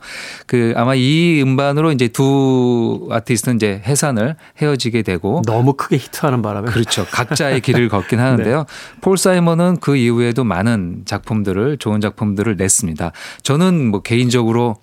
그 0.47 0.73
아마 0.77 0.95
이 0.95 1.43
음반으로 1.43 1.91
이제 1.91 2.07
두 2.09 3.09
아티스트는 3.11 3.57
이제 3.57 3.83
해산을 3.85 4.37
헤어지게 4.63 5.03
되고 5.03 5.43
너무 5.47 5.73
크게 5.73 5.97
히트하는 5.97 6.43
바람에 6.43 6.71
그렇죠. 6.71 7.05
각자의 7.07 7.61
길을 7.67 7.89
걷긴 7.89 8.21
하는데요. 8.21 8.67
폴 9.01 9.19
사이먼은 9.19 9.79
그 9.81 9.97
이후에도 9.97 10.45
많은 10.45 11.03
작품들을 11.07 11.79
좋은 11.79 12.01
작품들을 12.01 12.57
냈습니다. 12.57 13.11
저는 13.43 13.91
뭐 13.91 14.03
개인적으로 14.03 14.77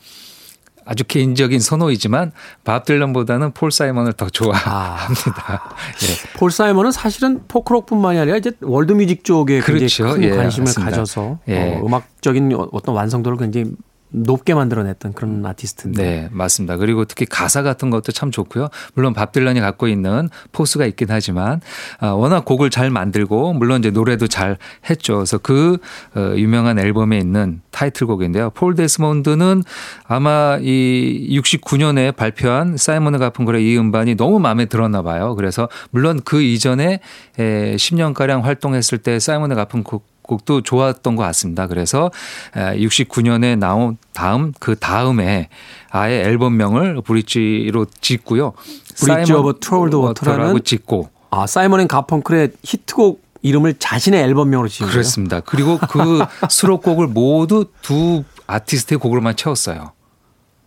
아주 0.85 1.03
개인적인 1.03 1.59
선호이지만 1.59 2.31
밥 2.63 2.85
딜런보다는 2.85 3.51
폴 3.51 3.71
사이먼을 3.71 4.13
더 4.13 4.29
좋아합니다. 4.29 5.75
예. 6.03 6.37
폴 6.37 6.51
사이먼은 6.51 6.91
사실은 6.91 7.41
포크록뿐만이 7.47 8.19
아니라 8.19 8.37
이제 8.37 8.51
월드뮤직 8.61 9.23
쪽에 9.23 9.59
그렇죠. 9.61 10.03
굉장히 10.03 10.13
큰 10.13 10.23
예, 10.23 10.35
관심을 10.35 10.65
맞습니다. 10.65 10.91
가져서 10.91 11.39
예. 11.47 11.75
어, 11.75 11.85
음악적인 11.85 12.55
어떤 12.71 12.95
완성도를 12.95 13.37
굉장히 13.37 13.71
높게 14.13 14.53
만들어냈던 14.53 15.13
그런 15.13 15.45
아티스트인데. 15.45 16.03
네, 16.03 16.29
맞습니다. 16.31 16.77
그리고 16.77 17.03
특히 17.05 17.25
가사 17.25 17.63
같은 17.63 17.89
것도 17.89 18.11
참 18.11 18.31
좋고요. 18.31 18.69
물론 18.93 19.13
밥 19.13 19.31
딜런이 19.31 19.59
갖고 19.59 19.87
있는 19.87 20.29
force가 20.51 20.85
있긴 20.85 21.07
하지만 21.09 21.61
아, 21.99 22.09
워낙 22.09 22.45
곡을 22.45 22.69
잘 22.69 22.89
만들고 22.89 23.53
물론 23.53 23.79
이제 23.79 23.89
노래도 23.89 24.27
잘 24.27 24.57
했죠. 24.89 25.15
그래서 25.15 25.37
그 25.39 25.77
어, 26.15 26.33
유명한 26.35 26.79
앨범에 26.79 27.17
있는 27.17 27.61
타이틀곡인데요. 27.71 28.51
폴 28.51 28.75
데스몬드는 28.75 29.63
아마 30.07 30.59
이 30.61 31.39
69년에 31.41 32.15
발표한 32.15 32.77
사이먼 32.77 33.17
가펑클의 33.17 33.65
이 33.65 33.77
음반이 33.77 34.15
너무 34.15 34.39
마음에 34.39 34.65
들었나 34.65 35.01
봐요. 35.01 35.35
그래서 35.35 35.67
물론 35.89 36.21
그 36.23 36.41
이전에 36.41 36.99
에, 37.39 37.75
10년 37.75 38.13
가량 38.13 38.45
활동했을 38.45 38.99
때 38.99 39.19
사이먼 39.19 39.53
가펑클 39.55 39.99
곡도 40.23 40.61
좋았던 40.61 41.15
것 41.15 41.23
같습니다. 41.23 41.67
그래서 41.67 42.11
69년에 42.53 43.57
나온 43.57 43.97
다음 44.13 44.53
그 44.59 44.75
다음에 44.75 45.49
아예 45.89 46.21
앨범명을 46.23 47.01
Bridge로 47.01 47.85
짓고요. 48.01 48.53
Bridge 48.97 49.33
Over 49.33 49.59
Troubled 49.59 49.95
Water라고 49.95 50.59
짓고 50.59 51.09
아 51.29 51.45
사이먼 51.45 51.81
앤 51.81 51.87
가펑클의 51.87 52.51
히트곡 52.63 53.21
이름을 53.41 53.75
자신의 53.77 54.21
앨범명으로 54.23 54.69
지은 54.69 54.87
거예요. 54.87 54.93
그렇습니다. 54.93 55.41
그리고 55.41 55.77
그 55.89 56.19
수록곡을 56.49 57.07
모두 57.07 57.65
두 57.81 58.23
아티스트의 58.47 58.97
곡으로만 58.99 59.35
채웠어요. 59.35 59.91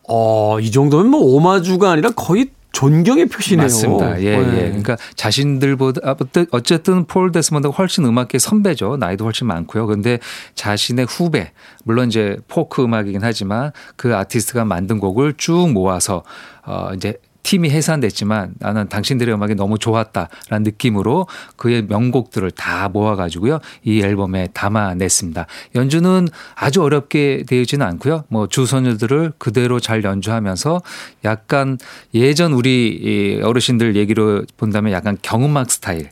어, 0.09 0.61
이 0.61 0.71
정도면 0.71 1.09
뭐 1.09 1.21
오마주가 1.21 1.91
아니라 1.91 2.11
거의 2.11 2.51
존경의 2.73 3.27
표시네요. 3.27 3.65
맞습니다. 3.65 4.21
예, 4.23 4.37
네. 4.37 4.57
예. 4.57 4.61
그러니까 4.69 4.97
자신들보다 5.15 6.15
어쨌든 6.51 7.07
폴 7.07 7.33
데스먼드가 7.33 7.75
훨씬 7.75 8.05
음악계 8.05 8.39
선배죠. 8.39 8.99
나이도 8.99 9.25
훨씬 9.25 9.47
많고요. 9.47 9.87
근데 9.87 10.19
자신의 10.55 11.07
후배, 11.09 11.53
물론 11.85 12.09
이제 12.09 12.37
포크 12.49 12.83
음악이긴 12.83 13.21
하지만 13.23 13.73
그 13.97 14.15
아티스트가 14.15 14.67
만든 14.67 14.99
곡을 14.99 15.35
쭉 15.39 15.71
모아서 15.73 16.23
어 16.67 16.91
이제 16.95 17.15
팀이 17.47 17.71
해산됐지만 17.71 18.55
나는 18.59 18.89
당신들의 18.89 19.33
음악이 19.33 19.55
너무 19.55 19.79
좋았다라는 19.79 20.65
느낌으로 20.65 21.29
그의 21.55 21.83
명곡들을 21.83 22.51
다 22.51 22.89
모아가지고요 22.89 23.61
이 23.85 24.01
앨범에 24.03 24.49
담아냈습니다. 24.53 25.47
연주는 25.77 26.27
아주 26.57 26.83
어렵게 26.83 27.45
되지는 27.47 27.87
않고요. 27.87 28.25
뭐 28.29 28.49
주선율들을 28.49 29.35
그대로 29.39 29.79
잘 29.79 30.03
연주하면서 30.03 30.83
약간 31.25 31.79
예전 32.15 32.53
우리 32.53 32.89
이 32.89 33.41
어르신들 33.41 33.95
얘기로 33.95 34.45
본다면 34.57 34.93
약간 34.93 35.17
경음악 35.23 35.71
스타일. 35.71 36.11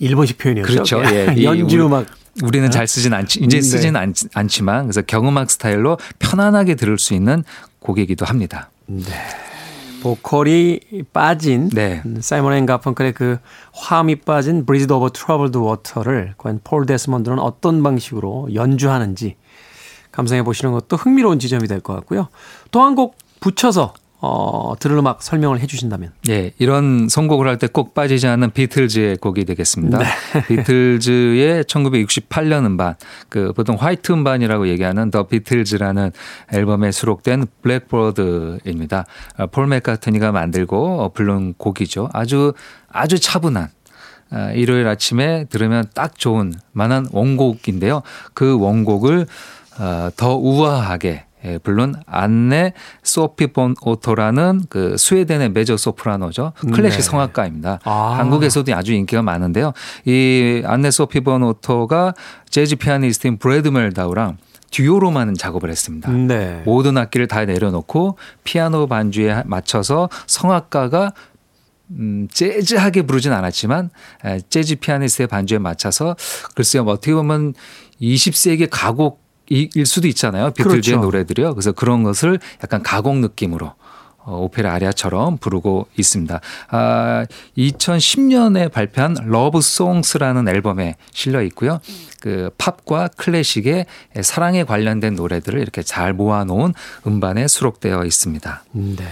일본식 0.00 0.36
표현이었죠. 0.38 0.72
그렇죠. 0.72 1.02
예. 1.14 1.32
이 1.36 1.44
연주 1.44 1.86
음악. 1.86 2.06
우리는 2.42 2.68
잘 2.72 2.88
쓰진 2.88 3.14
않지 3.14 3.38
이제 3.44 3.58
네. 3.58 3.62
쓰진 3.62 3.94
않, 3.94 4.12
않지만 4.34 4.82
그래서 4.86 5.00
경음악 5.02 5.48
스타일로 5.48 5.96
편안하게 6.18 6.74
들을 6.74 6.98
수 6.98 7.14
있는 7.14 7.44
곡이기도 7.78 8.26
합니다. 8.26 8.70
보컬이 10.02 10.80
빠진 11.12 11.68
네. 11.70 12.02
사이먼 12.20 12.52
앤 12.54 12.66
가펑클의 12.66 13.12
그 13.12 13.38
화음이 13.72 14.16
빠진 14.16 14.64
Bridge 14.66 14.92
Over 14.92 15.10
Troubled 15.10 15.56
Water를 15.58 16.34
과연 16.38 16.60
폴 16.64 16.86
데스먼드는 16.86 17.38
어떤 17.38 17.82
방식으로 17.82 18.48
연주하는지 18.54 19.36
감상해 20.12 20.42
보시는 20.42 20.72
것도 20.72 20.96
흥미로운 20.96 21.38
지점이 21.38 21.66
될 21.68 21.80
것 21.80 21.94
같고요. 21.94 22.28
또 22.70 22.80
한 22.80 22.94
곡 22.94 23.16
붙여서 23.40 23.94
어, 24.26 24.74
들을 24.78 24.96
음악 24.98 25.22
설명을 25.22 25.60
해 25.60 25.66
주신다면. 25.66 26.12
예, 26.28 26.52
이런 26.58 27.08
선곡을 27.08 27.46
할 27.46 27.56
때 27.58 27.68
꼭 27.68 27.94
빠지지 27.94 28.26
않는 28.26 28.50
비틀즈의 28.50 29.16
곡이 29.16 29.44
되겠습니다. 29.44 29.98
비틀즈의 30.48 31.64
1968년 31.64 32.64
음반, 32.66 32.94
그 33.28 33.52
보통 33.52 33.76
화이트 33.76 34.12
음반이라고 34.12 34.68
얘기하는 34.68 35.10
더 35.10 35.24
비틀즈라는 35.26 36.10
앨범에 36.52 36.92
수록된 36.92 37.46
블랙버드입니다. 37.62 39.06
어, 39.38 39.46
폴 39.46 39.66
맥카트니가 39.68 40.32
만들고 40.32 41.02
어, 41.02 41.08
부른 41.12 41.54
곡이죠. 41.54 42.08
아주 42.12 42.52
아주 42.90 43.18
차분한 43.18 43.68
아, 44.30 44.50
일요일 44.52 44.88
아침에 44.88 45.44
들으면 45.50 45.86
딱 45.94 46.18
좋은 46.18 46.52
만한 46.72 47.06
원곡인데요. 47.12 48.02
그 48.34 48.58
원곡을 48.58 49.26
어, 49.78 50.08
더 50.16 50.36
우아하게 50.36 51.24
예, 51.46 51.58
물론 51.62 51.94
안네 52.06 52.72
소피 53.02 53.46
폰 53.48 53.74
오토라는 53.80 54.62
그 54.68 54.96
스웨덴의 54.96 55.50
메조 55.50 55.76
소프라노죠. 55.76 56.52
클래식 56.74 56.98
네. 56.98 57.02
성악가입니다. 57.02 57.80
아. 57.84 58.14
한국에서도 58.18 58.74
아주 58.74 58.92
인기가 58.92 59.22
많은데요. 59.22 59.72
이 60.04 60.62
안네 60.64 60.90
소피 60.90 61.20
폰 61.20 61.42
오토가 61.42 62.14
재즈 62.50 62.76
피아니스트인 62.76 63.38
브래드 63.38 63.68
멜다우랑 63.68 64.38
듀오로만 64.72 65.34
작업을 65.34 65.70
했습니다. 65.70 66.10
네. 66.10 66.62
모든 66.64 66.98
악기를 66.98 67.28
다 67.28 67.44
내려놓고 67.44 68.18
피아노 68.44 68.86
반주에 68.86 69.44
맞춰서 69.46 70.08
성악가가 70.26 71.12
음, 71.90 72.26
재즈하게 72.32 73.02
부르진 73.02 73.32
않았지만 73.32 73.90
에, 74.24 74.40
재즈 74.50 74.76
피아니스트의 74.76 75.28
반주에 75.28 75.58
맞춰서 75.58 76.16
글쎄요 76.56 76.82
뭐 76.82 76.94
어떻게 76.94 77.14
보면 77.14 77.54
20세기 78.00 78.66
가곡 78.68 79.25
일 79.48 79.86
수도 79.86 80.08
있잖아요 80.08 80.50
비틀즈의 80.50 80.82
그렇죠. 80.82 81.00
노래들이요 81.00 81.54
그래서 81.54 81.72
그런 81.72 82.02
것을 82.02 82.38
약간 82.62 82.82
가곡 82.82 83.18
느낌으로 83.18 83.72
어, 84.26 84.38
오페라 84.38 84.74
아리아처럼 84.74 85.38
부르고 85.38 85.86
있습니다. 85.96 86.40
아, 86.70 87.26
2010년에 87.56 88.72
발표한 88.72 89.16
Love 89.24 89.60
Songs라는 89.60 90.48
앨범에 90.48 90.96
실려 91.12 91.42
있고요. 91.42 91.80
그 92.20 92.50
팝과 92.58 93.10
클래식의 93.16 93.86
사랑에 94.22 94.64
관련된 94.64 95.14
노래들을 95.14 95.60
이렇게 95.60 95.82
잘 95.82 96.12
모아놓은 96.12 96.74
음반에 97.06 97.46
수록되어 97.46 98.04
있습니다. 98.04 98.64
네. 98.72 99.04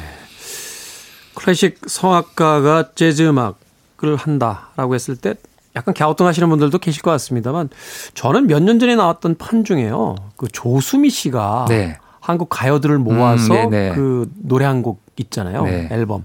클래식 1.34 1.78
성악가가 1.86 2.90
재즈 2.96 3.22
음악을 3.22 4.16
한다라고 4.16 4.96
했을 4.96 5.14
때 5.16 5.34
약간 5.76 5.92
갸우뚱하시는 5.94 6.48
분들도 6.48 6.78
계실 6.78 7.02
것 7.02 7.10
같습니다만 7.12 7.68
저는 8.14 8.46
몇 8.46 8.62
년 8.62 8.78
전에 8.78 8.94
나왔던 8.96 9.36
판 9.36 9.64
중에요. 9.64 10.14
그 10.36 10.46
조수미 10.48 11.10
씨가 11.10 11.66
네. 11.68 11.98
한국 12.20 12.48
가요들을 12.48 12.98
모아서 12.98 13.54
음, 13.64 13.70
네네. 13.70 13.94
그 13.94 14.30
노래 14.36 14.64
한 14.64 14.82
곡 14.82 15.02
있잖아요. 15.16 15.64
네. 15.64 15.88
앨범. 15.92 16.24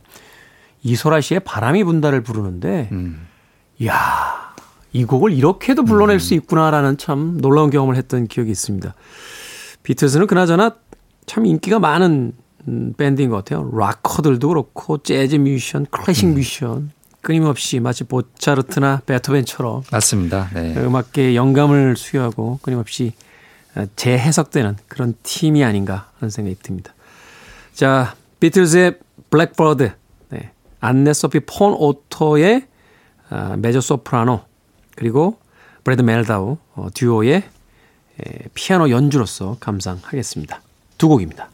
이소라 0.83 1.21
씨의 1.21 1.41
바람이 1.41 1.83
분다를 1.83 2.21
부르는데 2.23 2.89
음. 2.91 3.27
이야, 3.79 4.53
이 4.93 5.03
곡을 5.05 5.31
이렇게도 5.33 5.83
불러낼 5.83 6.19
수 6.19 6.33
있구나라는 6.33 6.97
참 6.97 7.37
놀라운 7.39 7.69
경험을 7.69 7.95
했던 7.97 8.27
기억이 8.27 8.49
있습니다. 8.51 8.93
비틀즈는 9.83 10.27
그나저나 10.27 10.75
참 11.25 11.45
인기가 11.45 11.79
많은 11.79 12.33
음, 12.67 12.93
밴드인 12.97 13.29
것 13.29 13.37
같아요. 13.37 13.69
락커들도 13.73 14.47
그렇고 14.47 14.97
재즈 14.99 15.35
뮤지션, 15.37 15.85
클래식 15.91 16.29
뮤지션 16.29 16.91
끊임없이 17.21 17.79
마치 17.79 18.03
모차르트나 18.03 19.01
베토벤처럼 19.05 19.83
맞습니다. 19.91 20.49
네. 20.53 20.75
음악계의 20.77 21.35
영감을 21.35 21.95
수여하고 21.97 22.59
끊임없이 22.61 23.13
어, 23.75 23.85
재해석되는 23.95 24.77
그런 24.87 25.15
팀이 25.23 25.63
아닌가 25.63 26.09
하는 26.19 26.29
생각이 26.29 26.57
듭니다. 26.61 26.93
자, 27.73 28.15
비틀즈의 28.39 28.99
Blackbird, 29.29 29.91
네. 30.29 30.51
안네 30.79 31.13
소피 31.13 31.41
폰 31.41 31.73
오토의 31.73 32.65
아, 33.29 33.55
메조 33.57 33.79
소프라노, 33.79 34.41
그리고 34.95 35.37
브래드 35.83 36.01
멜다우 36.01 36.57
어, 36.75 36.87
듀오의 36.93 37.35
에, 37.35 37.43
피아노 38.53 38.89
연주로서 38.89 39.57
감상하겠습니다. 39.59 40.61
두 40.97 41.07
곡입니다. 41.07 41.49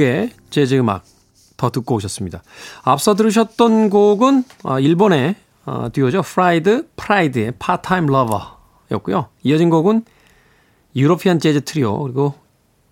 곡의 0.00 0.30
재즈 0.48 0.74
음악 0.76 1.04
더 1.58 1.70
듣고 1.70 1.96
오셨습니다. 1.96 2.42
앞서 2.82 3.14
들으셨던 3.14 3.90
곡은 3.90 4.44
아, 4.64 4.80
일본의 4.80 5.36
어, 5.66 5.88
듀오죠. 5.92 6.22
프라이드 6.22 6.88
프라이드의 6.96 7.52
Part-Time 7.58 8.06
Lover였고요. 8.06 9.28
이어진 9.42 9.68
곡은 9.68 10.04
유로피안 10.96 11.38
재즈 11.38 11.64
트리오 11.64 12.02
그리고 12.02 12.34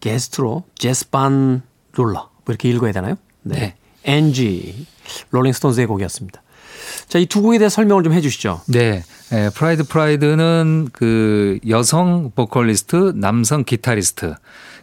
게스트로 0.00 0.64
제스 0.76 1.30
반 1.30 1.62
룰러 1.94 2.28
뭐 2.44 2.44
이렇게 2.48 2.68
읽어야 2.68 2.92
되나요? 2.92 3.16
네. 3.42 3.74
Angie 4.04 4.86
롤링스톤스의 5.30 5.86
곡이었습니다. 5.86 6.42
자, 7.08 7.18
이 7.18 7.26
두 7.26 7.42
곡에 7.42 7.58
대해 7.58 7.68
설명을 7.70 8.04
좀 8.04 8.12
해주시죠. 8.12 8.60
네. 8.68 9.02
에, 9.32 9.50
프라이드 9.50 9.84
프라이드는 9.84 10.90
그 10.92 11.58
여성 11.68 12.30
보컬리스트, 12.34 13.12
남성 13.16 13.64
기타리스트. 13.64 14.34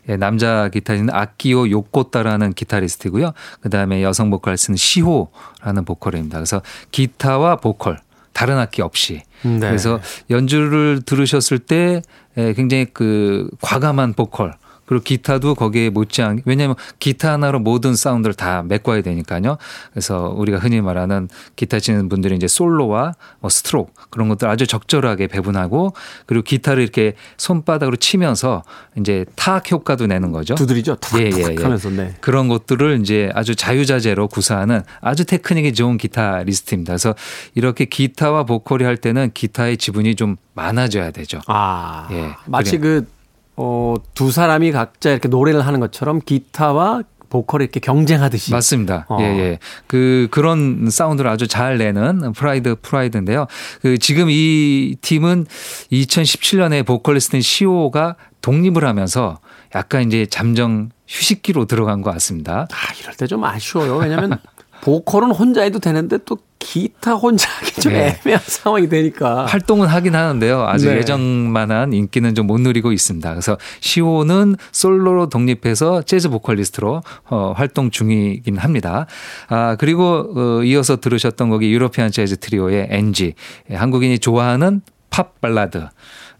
예, 0.09 0.17
남자 0.17 0.69
기타리스트는 0.69 1.13
아키오 1.13 1.69
요코타라는 1.69 2.53
기타리스트고요. 2.53 3.33
그다음에 3.61 4.03
여성 4.03 4.29
보컬리스트는 4.29 4.77
시호라는 4.77 5.85
보컬입니다. 5.85 6.37
그래서 6.37 6.61
기타와 6.91 7.57
보컬 7.57 7.99
다른 8.33 8.57
악기 8.57 8.81
없이. 8.81 9.23
네. 9.43 9.59
그래서 9.59 9.99
연주를 10.29 11.01
들으셨을 11.05 11.59
때 11.59 12.01
에, 12.37 12.53
굉장히 12.53 12.85
그 12.85 13.49
과감한 13.61 14.13
보컬 14.13 14.53
그리고 14.85 15.03
기타도 15.03 15.55
거기에 15.55 15.89
못지않게 15.89 16.43
왜냐하면 16.45 16.75
기타 16.99 17.33
하나로 17.33 17.59
모든 17.59 17.95
사운드를 17.95 18.33
다 18.33 18.63
메꿔야 18.63 19.01
되니까요. 19.01 19.57
그래서 19.91 20.33
우리가 20.35 20.59
흔히 20.59 20.81
말하는 20.81 21.27
기타 21.55 21.79
치는 21.79 22.09
분들이 22.09 22.35
이제 22.35 22.47
솔로와 22.47 23.13
뭐 23.39 23.49
스트로크 23.49 24.09
그런 24.09 24.29
것들 24.29 24.47
아주 24.47 24.67
적절하게 24.67 25.27
배분하고 25.27 25.93
그리고 26.25 26.43
기타를 26.43 26.83
이렇게 26.83 27.13
손바닥으로 27.37 27.97
치면서 27.97 28.63
이제 28.97 29.25
타악 29.35 29.71
효과도 29.71 30.07
내는 30.07 30.31
거죠. 30.31 30.55
두드리죠. 30.55 30.97
예, 31.17 31.25
예, 31.25 31.29
탁탁 31.31 31.59
예. 31.59 31.63
하면서 31.63 31.89
네. 31.89 32.15
그런 32.21 32.47
것들을 32.47 32.99
이제 33.01 33.31
아주 33.33 33.55
자유자재로 33.55 34.27
구사하는 34.27 34.81
아주 35.01 35.25
테크닉이 35.25 35.73
좋은 35.73 35.97
기타리스트입니다. 35.97 36.93
그래서 36.93 37.15
이렇게 37.55 37.85
기타와 37.85 38.43
보컬이 38.43 38.83
할 38.83 38.97
때는 38.97 39.31
기타의 39.33 39.77
지분이 39.77 40.15
좀 40.15 40.37
많아져야 40.53 41.11
되죠. 41.11 41.41
아, 41.47 42.07
예, 42.11 42.31
마치 42.45 42.77
그래요. 42.77 43.01
그, 43.01 43.14
어, 43.57 43.95
두 44.13 44.31
사람이 44.31 44.71
각자 44.71 45.11
이렇게 45.11 45.27
노래를 45.29 45.65
하는 45.65 45.79
것처럼 45.79 46.19
기타와 46.19 47.03
보컬이 47.29 47.63
이렇게 47.63 47.79
경쟁하듯이. 47.79 48.51
맞습니다. 48.51 49.05
어. 49.09 49.17
예, 49.19 49.23
예. 49.25 49.59
그, 49.87 50.27
그런 50.31 50.87
사운드를 50.89 51.29
아주 51.29 51.47
잘 51.47 51.77
내는 51.77 52.33
프라이드 52.33 52.75
프라이드인데요. 52.81 53.47
그, 53.81 53.97
지금 53.97 54.27
이 54.29 54.95
팀은 55.01 55.45
2017년에 55.91 56.85
보컬리스트인 56.85 57.41
시오가 57.41 58.15
독립을 58.41 58.85
하면서 58.85 59.39
약간 59.73 60.03
이제 60.03 60.25
잠정 60.27 60.89
휴식기로 61.07 61.65
들어간 61.65 62.01
것 62.01 62.11
같습니다. 62.11 62.67
아, 62.71 62.93
이럴 63.01 63.13
때 63.15 63.25
좀 63.27 63.43
아쉬워요. 63.43 63.97
왜냐면 63.97 64.37
보컬은 64.81 65.31
혼자 65.31 65.61
해도 65.63 65.79
되는데 65.79 66.17
또 66.25 66.37
기타 66.59 67.13
혼자 67.13 67.47
하기 67.49 67.81
좀 67.81 67.93
네. 67.93 68.19
애매한 68.25 68.41
상황이 68.45 68.89
되니까. 68.89 69.45
활동은 69.45 69.87
하긴 69.87 70.15
하는데요. 70.15 70.63
아주 70.67 70.89
네. 70.89 70.97
예정만한 70.97 71.93
인기는 71.93 72.33
좀 72.33 72.45
못 72.47 72.59
누리고 72.61 72.91
있습니다. 72.91 73.29
그래서 73.31 73.57
시오는 73.81 74.55
솔로로 74.71 75.29
독립해서 75.29 76.03
재즈 76.03 76.29
보컬리스트로 76.29 77.01
어, 77.29 77.53
활동 77.55 77.89
중이긴 77.91 78.57
합니다. 78.57 79.05
아, 79.47 79.75
그리고 79.79 80.31
어, 80.35 80.63
이어서 80.63 80.97
들으셨던 80.97 81.49
곡이 81.49 81.71
유로피안 81.71 82.11
재즈 82.11 82.37
트리오의 82.37 82.87
Angie. 82.91 83.33
예, 83.71 83.75
한국인이 83.75 84.19
좋아하는 84.19 84.81
팝 85.09 85.39
발라드. 85.41 85.87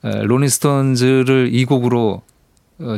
어, 0.04 0.10
롤링스톤즈를 0.24 1.50
이 1.54 1.66
곡으로 1.66 2.22
어, 2.22 2.35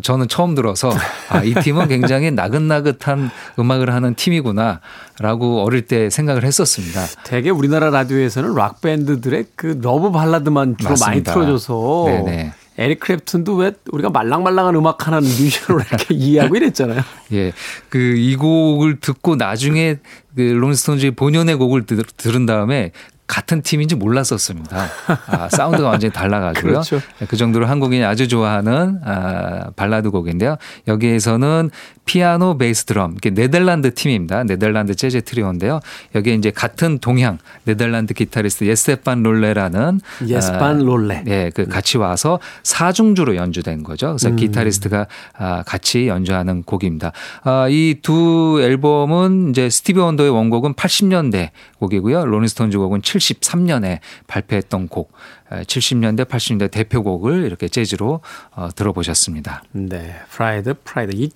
저는 0.01 0.27
처음 0.27 0.55
들어서 0.55 0.91
아, 1.29 1.43
이 1.43 1.53
팀은 1.53 1.87
굉장히 1.87 2.31
나긋나긋한 2.31 3.29
음악을 3.59 3.93
하는 3.93 4.15
팀이구나라고 4.15 5.63
어릴 5.63 5.83
때 5.87 6.09
생각을 6.09 6.43
했었습니다. 6.43 7.05
되게 7.23 7.49
우리나라 7.49 7.89
라디오에서는 7.89 8.55
락 8.55 8.81
밴드들의 8.81 9.45
그 9.55 9.79
러브 9.81 10.11
발라드만 10.11 10.77
주로 10.77 10.89
맞습니다. 10.91 11.09
많이 11.09 11.23
틀어줘서 11.23 12.03
네네. 12.07 12.53
에릭 12.79 12.99
크랩튼도 12.99 13.57
왜 13.59 13.71
우리가 13.91 14.09
말랑말랑한 14.11 14.75
음악 14.75 15.07
하는 15.07 15.21
뮤지션으로 15.21 15.83
이렇게 15.89 16.13
이해하고 16.15 16.55
이랬잖아요. 16.55 17.01
예. 17.33 17.51
그 17.89 18.15
이 18.17 18.35
곡을 18.35 18.99
듣고 18.99 19.35
나중에 19.35 19.97
그 20.35 20.41
롤링스톤즈의 20.41 21.11
본연의 21.11 21.55
곡을 21.55 21.85
들, 21.87 22.03
들은 22.17 22.45
다음에 22.45 22.91
같은 23.27 23.61
팀인지 23.61 23.95
몰랐었습니다. 23.95 24.87
아, 25.27 25.49
사운드가 25.49 25.89
완전히 25.89 26.13
달라가지고요. 26.13 26.71
그렇죠. 26.71 27.01
그 27.27 27.35
정도로 27.35 27.65
한국인이 27.67 28.03
아주 28.03 28.27
좋아하는 28.27 28.99
아, 29.03 29.69
발라드 29.75 30.09
곡인데요. 30.11 30.55
여기에서는 30.87 31.69
피아노, 32.07 32.57
베이스, 32.57 32.85
드럼 32.85 33.13
이게 33.17 33.29
네덜란드 33.29 33.93
팀입니다. 33.93 34.45
네덜란드 34.45 34.95
재즈 34.95 35.21
트리오인데요. 35.21 35.81
여기에 36.15 36.35
이제 36.35 36.49
같은 36.49 36.97
동향 36.97 37.37
네덜란드 37.65 38.13
기타리스트 38.15 38.63
예스 38.63 38.99
판 38.99 39.21
룰레라는 39.21 40.01
예스 40.25 40.59
판 40.59 40.79
룰레. 40.79 41.23
네, 41.25 41.51
그 41.53 41.67
같이 41.67 41.97
와서 41.97 42.39
사중주로 42.63 43.35
연주된 43.35 43.83
거죠. 43.83 44.15
그래서 44.17 44.31
기타리스트가 44.35 45.05
아, 45.37 45.63
같이 45.63 46.07
연주하는 46.07 46.63
곡입니다. 46.63 47.11
아, 47.43 47.67
이 47.69 47.99
두 47.99 48.59
앨범은 48.63 49.51
이제 49.51 49.69
스티비 49.69 49.99
원더의 49.99 50.29
원곡은 50.29 50.73
80년대 50.73 51.49
곡이고요. 51.79 52.25
롤링스톤즈 52.25 52.77
곡은 52.77 53.01
73년에 53.01 53.99
발표했던 54.27 54.87
곡, 54.87 55.11
70년대, 55.49 56.25
80년대 56.25 56.71
대표곡을 56.71 57.45
이렇게 57.45 57.67
재즈로 57.67 58.21
어, 58.51 58.69
들어보셨습니다. 58.75 59.63
네, 59.71 60.15
프라이드, 60.29 60.73
프라이드. 60.83 61.15
이 61.15 61.29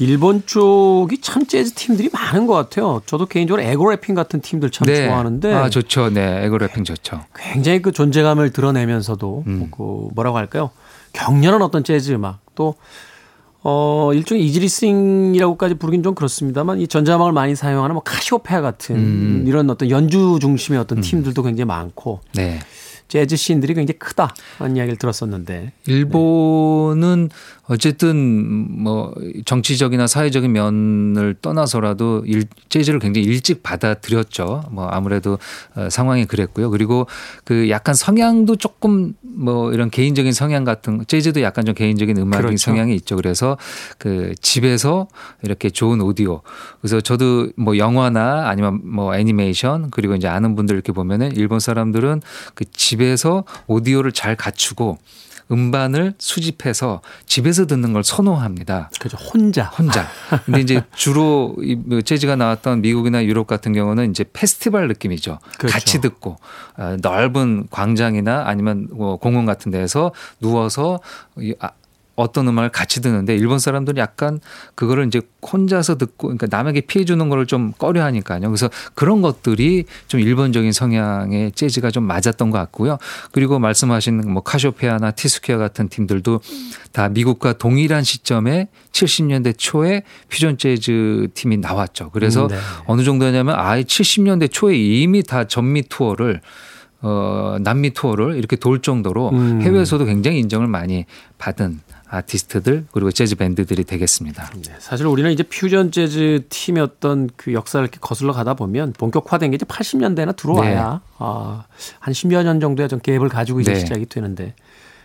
일본 0.00 0.42
쪽이 0.46 1.20
참 1.20 1.46
재즈 1.46 1.74
팀들이 1.74 2.08
많은 2.10 2.46
것 2.46 2.54
같아요. 2.54 3.02
저도 3.04 3.26
개인적으로 3.26 3.62
에고래핑 3.62 4.14
같은 4.14 4.40
팀들 4.40 4.70
참 4.70 4.86
좋아하는데 4.86 5.52
아, 5.52 5.68
좋죠. 5.68 6.08
네, 6.10 6.44
에고래핑 6.44 6.84
좋죠. 6.84 7.20
굉장히 7.36 7.82
그 7.82 7.92
존재감을 7.92 8.50
드러내면서도 8.50 9.44
음. 9.46 9.68
그 9.70 10.08
뭐라고 10.14 10.38
할까요? 10.38 10.70
격렬한 11.12 11.60
어떤 11.60 11.84
재즈 11.84 12.12
음악 12.12 12.40
또 12.54 12.76
어, 13.62 14.12
일종의 14.14 14.44
이지리싱이라고까지 14.46 15.74
부르긴 15.74 16.02
좀 16.02 16.14
그렇습니다만 16.14 16.80
이 16.80 16.88
전자음악을 16.88 17.32
많이 17.32 17.54
사용하는 17.54 17.92
뭐 17.92 18.02
카시오페아 18.02 18.62
같은 18.62 18.96
음. 18.96 19.44
이런 19.46 19.68
어떤 19.68 19.90
연주 19.90 20.38
중심의 20.40 20.80
어떤 20.80 21.02
팀들도 21.02 21.42
굉장히 21.42 21.66
많고 21.66 22.20
네. 22.34 22.58
재즈 23.08 23.36
씬들이 23.36 23.74
굉장히 23.74 23.98
크다라는 23.98 24.76
이야기를 24.76 24.96
들었었는데 24.96 25.72
일본은 25.86 27.28
어쨌든 27.70 28.82
뭐 28.82 29.14
정치적이나 29.44 30.08
사회적인 30.08 30.50
면을 30.50 31.36
떠나서라도 31.40 32.24
일, 32.26 32.46
재즈를 32.68 32.98
굉장히 32.98 33.28
일찍 33.28 33.62
받아들였죠. 33.62 34.64
뭐 34.72 34.88
아무래도 34.88 35.38
어, 35.76 35.88
상황이 35.88 36.24
그랬고요. 36.24 36.70
그리고 36.70 37.06
그 37.44 37.70
약간 37.70 37.94
성향도 37.94 38.56
조금 38.56 39.14
뭐 39.20 39.72
이런 39.72 39.88
개인적인 39.88 40.32
성향 40.32 40.64
같은 40.64 41.04
재즈도 41.06 41.42
약간 41.42 41.64
좀 41.64 41.76
개인적인 41.76 42.16
음악적인 42.16 42.46
그렇죠. 42.48 42.56
성향이 42.64 42.92
있죠. 42.96 43.14
그래서 43.14 43.56
그 43.98 44.34
집에서 44.42 45.06
이렇게 45.44 45.70
좋은 45.70 46.00
오디오. 46.00 46.42
그래서 46.80 47.00
저도 47.00 47.50
뭐 47.56 47.78
영화나 47.78 48.48
아니면 48.48 48.80
뭐 48.82 49.14
애니메이션 49.14 49.90
그리고 49.92 50.16
이제 50.16 50.26
아는 50.26 50.56
분들 50.56 50.74
이렇게 50.74 50.90
보면은 50.90 51.36
일본 51.36 51.60
사람들은 51.60 52.20
그 52.56 52.64
집에서 52.72 53.44
오디오를 53.68 54.10
잘 54.10 54.34
갖추고 54.34 54.98
음반을 55.50 56.14
수집해서 56.18 57.00
집에서 57.26 57.66
듣는 57.66 57.92
걸 57.92 58.04
선호합니다. 58.04 58.90
그죠 59.00 59.16
혼자 59.16 59.64
혼자. 59.64 60.06
근데 60.44 60.60
이제 60.60 60.82
주로 60.94 61.56
이뭐 61.62 62.02
재즈가 62.02 62.36
나왔던 62.36 62.82
미국이나 62.82 63.24
유럽 63.24 63.46
같은 63.46 63.72
경우는 63.72 64.10
이제 64.10 64.24
페스티벌 64.32 64.88
느낌이죠. 64.88 65.38
그렇죠. 65.58 65.72
같이 65.72 66.00
듣고 66.00 66.36
어, 66.76 66.96
넓은 67.00 67.66
광장이나 67.70 68.44
아니면 68.46 68.88
뭐 68.92 69.16
공원 69.16 69.46
같은 69.46 69.70
데서 69.70 70.12
누워서 70.40 71.00
이 71.38 71.54
아, 71.60 71.70
어떤 72.20 72.46
음악을 72.48 72.70
같이 72.70 73.00
듣는데 73.00 73.34
일본 73.34 73.58
사람들은 73.58 73.96
약간 73.96 74.40
그거를 74.74 75.06
이제 75.06 75.22
혼자서 75.42 75.96
듣고 75.96 76.28
그러니까 76.28 76.46
남에게 76.50 76.82
피해 76.82 77.04
주는 77.04 77.28
거를 77.28 77.46
좀 77.46 77.72
꺼려 77.78 78.04
하니까요. 78.04 78.42
그래서 78.42 78.68
그런 78.94 79.22
것들이 79.22 79.84
좀 80.06 80.20
일본적인 80.20 80.72
성향의 80.72 81.52
재즈가 81.52 81.90
좀 81.90 82.04
맞았던 82.04 82.50
것 82.50 82.58
같고요. 82.58 82.98
그리고 83.32 83.58
말씀하신 83.58 84.32
뭐 84.32 84.42
카쇼페아나 84.42 85.12
티스퀘어 85.12 85.58
같은 85.58 85.88
팀들도 85.88 86.40
다 86.92 87.08
미국과 87.08 87.54
동일한 87.54 88.04
시점에 88.04 88.68
70년대 88.92 89.54
초에 89.56 90.02
퓨전 90.28 90.58
재즈 90.58 91.28
팀이 91.34 91.56
나왔죠. 91.56 92.10
그래서 92.10 92.48
네. 92.48 92.56
어느 92.84 93.02
정도냐면 93.02 93.54
아예 93.58 93.82
70년대 93.82 94.50
초에 94.52 94.76
이미 94.76 95.22
다 95.22 95.44
전미 95.44 95.82
투어를 95.88 96.40
어, 97.02 97.56
남미 97.60 97.90
투어를 97.90 98.36
이렇게 98.36 98.56
돌 98.56 98.82
정도로 98.82 99.30
음. 99.30 99.62
해외에서도 99.62 100.04
굉장히 100.04 100.38
인정을 100.40 100.66
많이 100.66 101.06
받은 101.38 101.80
아티스트들 102.10 102.86
그리고 102.90 103.12
재즈 103.12 103.36
밴드들이 103.36 103.84
되겠습니다. 103.84 104.50
네, 104.66 104.74
사실 104.80 105.06
우리는 105.06 105.30
이제 105.30 105.44
퓨전 105.44 105.92
재즈 105.92 106.46
팀의 106.48 106.82
어떤 106.82 107.30
그 107.36 107.52
역사를 107.52 107.82
이렇게 107.82 107.98
거슬러 108.00 108.32
가다 108.32 108.54
보면 108.54 108.92
본격화된 108.94 109.52
게 109.52 109.54
이제 109.54 109.64
80년대나 109.64 110.34
들어와야 110.34 111.00
아, 111.18 111.64
한 112.00 112.12
10여 112.12 112.42
년 112.42 112.58
정도의 112.60 112.88
좀 112.88 112.98
갭을 112.98 113.28
가지고 113.28 113.60
이제 113.60 113.74
네. 113.74 113.78
시작이 113.80 114.06
되는데 114.06 114.54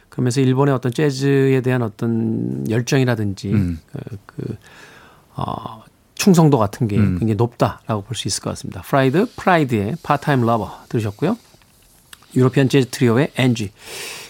그러면서 0.10 0.42
일본의 0.42 0.74
어떤 0.74 0.92
재즈에 0.92 1.62
대한 1.62 1.84
어떤 1.84 2.70
열정이라든지 2.70 3.52
음. 3.52 3.80
그, 3.92 4.18
그 4.26 4.58
어, 5.36 5.84
충성도 6.16 6.58
같은 6.58 6.88
게 6.88 6.98
음. 6.98 7.20
굉장히 7.20 7.36
높다라고 7.36 8.02
볼 8.02 8.16
수 8.16 8.28
있을 8.28 8.42
것 8.42 8.50
같습니다. 8.52 8.82
프라이드 8.82 9.28
프라이드의 9.36 9.98
Part-Time 10.02 10.42
Lover 10.46 10.86
들으셨고요. 10.90 11.38
유로피안 12.36 12.68
재즈 12.70 12.90
트리오의 12.90 13.32
Angie. 13.38 13.72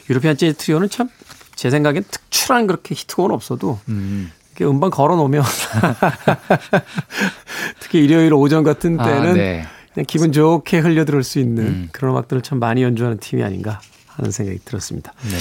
유로피안 0.09 0.35
재즈 0.37 0.57
트리오는 0.57 0.89
참 0.89 1.09
제 1.55 1.69
생각엔 1.69 2.03
특출한 2.09 2.67
그렇게 2.67 2.95
히트곡은 2.95 3.31
없어도 3.31 3.79
음. 3.89 4.31
이렇게 4.51 4.65
음반 4.65 4.89
걸어 4.89 5.15
놓으면 5.15 5.43
특히 7.79 8.03
일요일 8.03 8.33
오전 8.33 8.63
같은 8.63 8.99
아, 8.99 9.03
때는 9.03 9.33
네. 9.33 9.65
그냥 9.93 10.05
기분 10.07 10.31
좋게 10.31 10.79
흘려 10.79 11.05
들을 11.05 11.23
수 11.23 11.39
있는 11.39 11.65
음. 11.65 11.89
그런 11.91 12.11
음악들을 12.11 12.41
참 12.41 12.59
많이 12.59 12.83
연주하는 12.83 13.19
팀이 13.19 13.43
아닌가 13.43 13.79
하는 14.07 14.31
생각이 14.31 14.59
들었습니다. 14.65 15.13
네. 15.23 15.37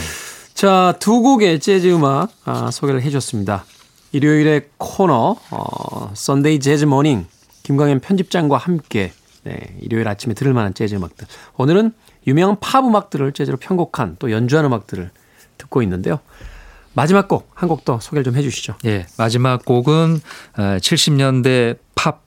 자, 0.55 0.95
두 1.01 1.21
곡의 1.21 1.61
재즈 1.61 1.93
음악 1.93 2.31
아, 2.45 2.71
소개를 2.71 3.03
해 3.03 3.11
줬습니다. 3.11 3.65
일요일의 4.13 4.69
코너 4.79 5.37
어, 5.51 6.11
Sunday 6.15 6.61
Jazz 6.61 6.85
Morning 6.85 7.27
김광현 7.65 8.01
편집장과 8.01 8.57
함께 8.57 9.13
네, 9.43 9.59
일요일 9.81 10.09
아침에 10.09 10.35
들을 10.35 10.55
만한 10.55 10.73
재즈 10.73 10.95
음악들. 10.95 11.27
오늘은 11.57 11.93
유명한 12.27 12.57
팝 12.61 12.85
음악들을 12.85 13.33
재즈로 13.33 13.59
편곡한 13.59 14.17
또 14.19 14.31
연주한 14.31 14.65
음악들을 14.65 15.11
듣고 15.59 15.83
있는데요. 15.83 16.21
마지막 16.95 17.27
곡 17.29 17.51
한 17.57 17.69
곡 17.69 17.85
더 17.85 17.99
소개를 18.01 18.25
좀 18.25 18.37
해주시죠. 18.37 18.77
예, 18.85 19.07
마지막 19.19 19.65
곡은 19.65 20.21
어, 20.57 20.61
70년대 20.81 21.79
팝 21.95 22.23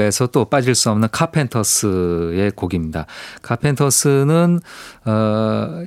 에서 0.00 0.26
또 0.28 0.46
빠질 0.46 0.74
수 0.74 0.90
없는 0.90 1.08
카펜터스의 1.12 2.52
곡입니다. 2.52 3.06
카펜터스는 3.42 4.60
어, 5.04 5.84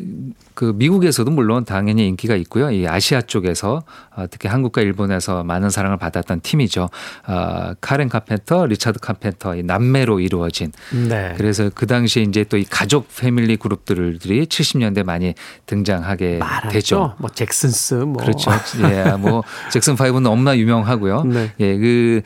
그 0.54 0.74
미국에서도 0.76 1.30
물론 1.32 1.66
당연히 1.66 2.08
인기가 2.08 2.36
있고요. 2.36 2.70
이 2.72 2.88
아시아 2.88 3.22
쪽에서 3.22 3.82
어, 4.16 4.26
특히 4.30 4.50
한국과 4.50 4.82
일본에서 4.82 5.44
많은 5.44 5.70
사랑을 5.70 5.98
받았던 5.98 6.42
팀이죠. 6.42 6.90
어, 7.28 7.74
카렌 7.82 8.10
카펜터, 8.10 8.66
리차드 8.68 9.00
카펜터 9.00 9.56
이 9.56 9.64
남매로 9.64 10.20
이루어진 10.20 10.72
네. 10.92 11.34
그래서 11.38 11.70
그 11.74 11.88
당시에 11.88 12.24
이제 12.24 12.44
또 12.44 12.60
이 12.60 12.66
가족 12.66 13.08
패밀리 13.16 13.56
그룹들이 13.56 14.46
70년대 14.46 15.04
많이 15.04 15.34
등장하게 15.66 16.40
많았죠. 16.40 16.70
되죠. 16.70 17.16
뭐 17.18 17.30
잭슨스 17.30 17.94
뭐 17.96 18.18
그렇죠. 18.22 18.52
예, 18.84 19.12
뭐 19.18 19.44
잭슨 19.72 19.96
파이브는 19.96 20.24
너무나 20.24 20.58
유명하고요. 20.58 21.24
네. 21.24 21.54
예, 21.60 21.78
그 21.78 22.22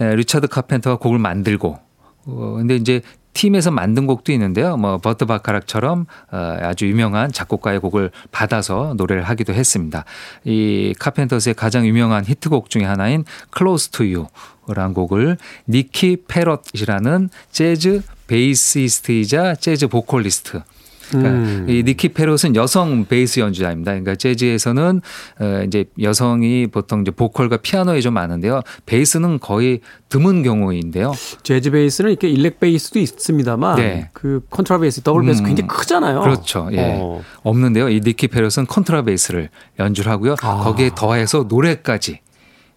에, 0.00 0.14
리차드 0.16 0.48
카펜터가 0.48 0.96
곡을 0.96 1.18
만들고 1.18 1.78
어 2.26 2.54
근데 2.58 2.76
이제 2.76 3.02
팀에서 3.38 3.70
만든 3.70 4.06
곡도 4.06 4.32
있는데요. 4.32 4.76
뭐 4.76 4.98
버트 4.98 5.24
바카락처럼 5.26 6.06
어, 6.32 6.56
아주 6.60 6.88
유명한 6.88 7.30
작곡가의 7.30 7.78
곡을 7.78 8.10
받아서 8.32 8.94
노래를 8.96 9.22
하기도 9.22 9.54
했습니다. 9.54 10.04
이 10.44 10.92
카펜터스의 10.98 11.54
가장 11.54 11.86
유명한 11.86 12.24
히트곡 12.24 12.68
중에 12.68 12.84
하나인 12.84 13.24
Close 13.56 13.92
to 13.92 14.26
You라는 14.66 14.92
곡을 14.94 15.36
니키 15.68 16.24
패럿이라는 16.26 17.30
재즈 17.52 18.02
베이시스트이자 18.26 19.54
재즈 19.54 19.86
보컬리스트 19.86 20.62
그러니까 21.08 21.30
음. 21.30 21.66
이 21.68 21.82
니키 21.82 22.10
패럿은 22.10 22.54
여성 22.54 23.06
베이스 23.06 23.40
연주자입니다. 23.40 23.92
그러니까 23.92 24.14
재즈에서는 24.14 25.00
어 25.40 25.62
이제 25.66 25.84
여성이 26.00 26.66
보통 26.66 27.02
이제 27.02 27.10
보컬과 27.10 27.58
피아노에 27.58 28.00
좀 28.00 28.14
많은데요. 28.14 28.62
베이스는 28.86 29.40
거의 29.40 29.80
드문 30.08 30.42
경우인데요. 30.42 31.12
재즈 31.42 31.70
베이스는 31.70 32.10
이렇게 32.10 32.28
일렉 32.28 32.60
베이스도 32.60 32.98
있습니다만 32.98 33.76
네. 33.76 34.08
그 34.12 34.40
콘트라베이스, 34.50 35.02
더블 35.02 35.24
베이스 35.24 35.42
음. 35.42 35.46
굉장히 35.46 35.68
크잖아요. 35.68 36.20
그렇죠. 36.20 36.68
예. 36.72 36.98
어. 37.00 37.22
없는데요. 37.42 37.88
이 37.88 38.00
니키 38.04 38.28
패럿은 38.28 38.66
콘트라베이스를 38.68 39.48
연주를 39.78 40.10
하고요. 40.12 40.36
아. 40.42 40.58
거기에 40.58 40.90
더해서 40.94 41.44
노래까지 41.48 42.20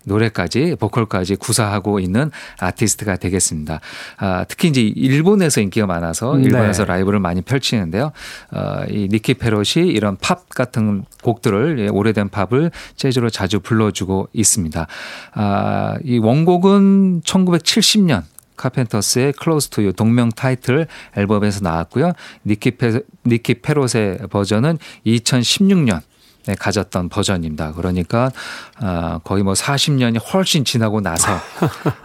노래까지 0.06 0.76
보컬까지 0.80 1.36
구사하고 1.36 2.00
있는 2.00 2.32
아티스트가 2.60 3.18
되겠습니다. 3.18 3.80
아, 4.18 4.46
특히 4.48 4.70
이제 4.70 4.82
일본에서 4.82 5.62
인기가 5.62 5.86
많아서 5.86 6.36
네. 6.36 6.44
일본에서 6.44 6.86
라이브를 6.86 7.20
많이 7.20 7.42
펼치는데요. 7.42 8.12
어, 8.52 8.84
이 8.90 9.08
니키 9.12 9.36
패럿이 9.36 9.88
이런 9.88 10.18
팝 10.18 10.50
같은 10.50 11.06
곡들을 11.24 11.80
예, 11.80 11.88
오래된 11.88 12.30
팝을 12.30 12.72
재즈로 12.96 13.30
자주 13.30 13.60
불러주고 13.60 14.30
있습니다. 14.34 14.88
아, 15.34 15.96
이 16.04 16.18
원곡은 16.18 17.22
1970년 17.22 18.24
카펜터스의 18.62 19.34
Close 19.42 19.70
to 19.72 19.84
You 19.84 19.94
동명 19.94 20.30
타이틀 20.30 20.88
앨범에서 21.18 21.62
나왔고요. 21.62 22.14
니키 22.46 22.72
패 22.72 23.02
니키 23.26 23.56
패럿의 23.56 24.28
버전은 24.30 24.78
2016년 25.06 25.98
에 25.98 26.11
가졌던 26.60 27.10
버전입니다. 27.10 27.74
그러니까 27.74 28.32
아, 28.80 29.20
거의 29.24 29.44
뭐 29.44 29.54
40년이 29.54 30.20
훨씬 30.34 30.66
지나고 30.66 31.02
나서 31.02 31.40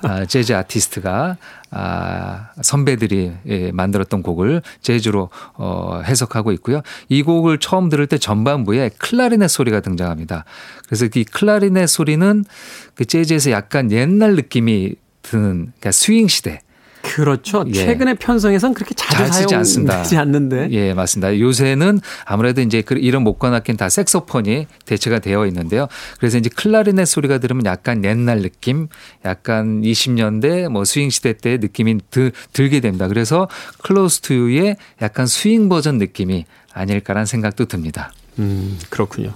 아, 0.02 0.24
재즈 0.26 0.52
아티스트가 0.52 1.36
아, 1.70 2.50
선배들이 2.62 3.32
예, 3.46 3.72
만들었던 3.72 4.22
곡을 4.22 4.62
재즈로 4.82 5.30
어, 5.54 6.00
해석하고 6.04 6.52
있고요. 6.52 6.82
이 7.08 7.22
곡을 7.22 7.58
처음 7.58 7.88
들을 7.88 8.06
때 8.06 8.18
전반부에 8.18 8.90
클라리넷 8.98 9.50
소리가 9.50 9.80
등장합니다. 9.80 10.44
그래서 10.86 11.06
이 11.14 11.24
클라리넷 11.24 11.88
소리는 11.88 12.44
그 12.94 13.04
재즈에서 13.04 13.50
약간 13.50 13.90
옛날 13.90 14.36
느낌이 14.36 14.94
드는 15.22 15.72
그러니까 15.78 15.92
스윙 15.92 16.28
시대 16.28 16.60
그렇죠. 17.14 17.64
예. 17.68 17.72
최근의 17.72 18.16
편성에선 18.16 18.74
그렇게 18.74 18.94
자주 18.94 19.16
잘 19.16 19.32
쓰지 19.32 19.54
않습니다. 19.54 20.02
않는데. 20.20 20.68
예, 20.70 20.92
맞습니다. 20.94 21.38
요새는 21.38 22.00
아무래도 22.24 22.60
이제 22.60 22.82
그 22.82 22.94
이런 22.94 23.22
목관악기는 23.22 23.76
다 23.76 23.88
색소폰이 23.88 24.66
대체가 24.84 25.18
되어 25.18 25.46
있는데요. 25.46 25.86
그래서 26.18 26.38
이제 26.38 26.50
클라리넷 26.54 27.06
소리가 27.06 27.38
들으면 27.38 27.64
약간 27.66 28.04
옛날 28.04 28.42
느낌, 28.42 28.88
약간 29.24 29.82
20년대 29.82 30.68
뭐 30.68 30.84
스윙 30.84 31.10
시대 31.10 31.32
때 31.32 31.58
느낌이 31.58 31.98
들, 32.10 32.32
들게 32.52 32.80
됩니다. 32.80 33.08
그래서 33.08 33.48
Close 33.82 34.20
to 34.20 34.34
You의 34.34 34.76
약간 35.02 35.26
스윙 35.26 35.68
버전 35.68 35.98
느낌이 35.98 36.44
아닐까라는 36.72 37.26
생각도 37.26 37.66
듭니다. 37.66 38.12
음, 38.38 38.78
그렇군요. 38.90 39.32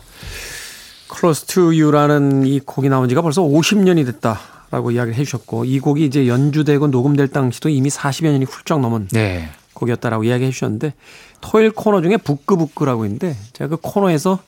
Close 1.12 1.46
to 1.46 1.64
You라는 1.64 2.46
이 2.46 2.60
곡이 2.60 2.88
나온 2.88 3.08
지가 3.08 3.22
벌써 3.22 3.42
50년이 3.42 4.06
됐다 4.06 4.59
라고 4.70 4.90
이야기를 4.92 5.18
해 5.18 5.24
주셨고 5.24 5.64
이 5.64 5.80
곡이 5.80 6.04
이제 6.04 6.28
연주되고 6.28 6.86
녹음될 6.88 7.28
당시도 7.28 7.68
이미 7.70 7.88
40여 7.88 8.30
년이 8.32 8.44
훌쩍 8.44 8.80
넘은 8.80 9.08
네. 9.12 9.48
곡이었다라고 9.74 10.24
이야기해 10.24 10.50
주셨는데 10.50 10.94
토요일 11.40 11.70
코너 11.72 12.02
중에 12.02 12.16
부끄부끄라고 12.18 13.04
있는데 13.06 13.36
제가 13.52 13.68
그 13.70 13.78
코너에서 13.82 14.38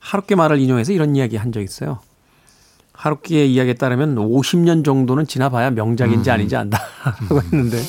하루께 0.00 0.34
말을 0.34 0.58
인용해서 0.58 0.92
이런 0.92 1.14
이야기 1.16 1.36
한 1.36 1.52
적 1.52 1.62
있어요. 1.62 2.00
하루키의 2.92 3.52
이야기에 3.52 3.74
따르면 3.74 4.16
50년 4.16 4.84
정도는 4.84 5.26
지나봐야 5.28 5.70
명작인지 5.70 6.30
아닌지 6.32 6.56
안다라고 6.56 7.40
했는데 7.42 7.80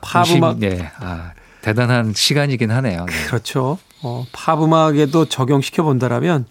팝 0.00 0.22
50, 0.22 0.36
음악 0.36 0.58
네. 0.58 0.90
아, 0.98 1.32
대단한 1.60 2.14
시간이긴 2.14 2.70
하네요. 2.70 3.04
네. 3.04 3.26
그렇죠. 3.26 3.76
어, 4.02 4.24
팝 4.32 4.62
음악에도 4.62 5.26
적용시켜 5.26 5.82
본다라면 5.82 6.46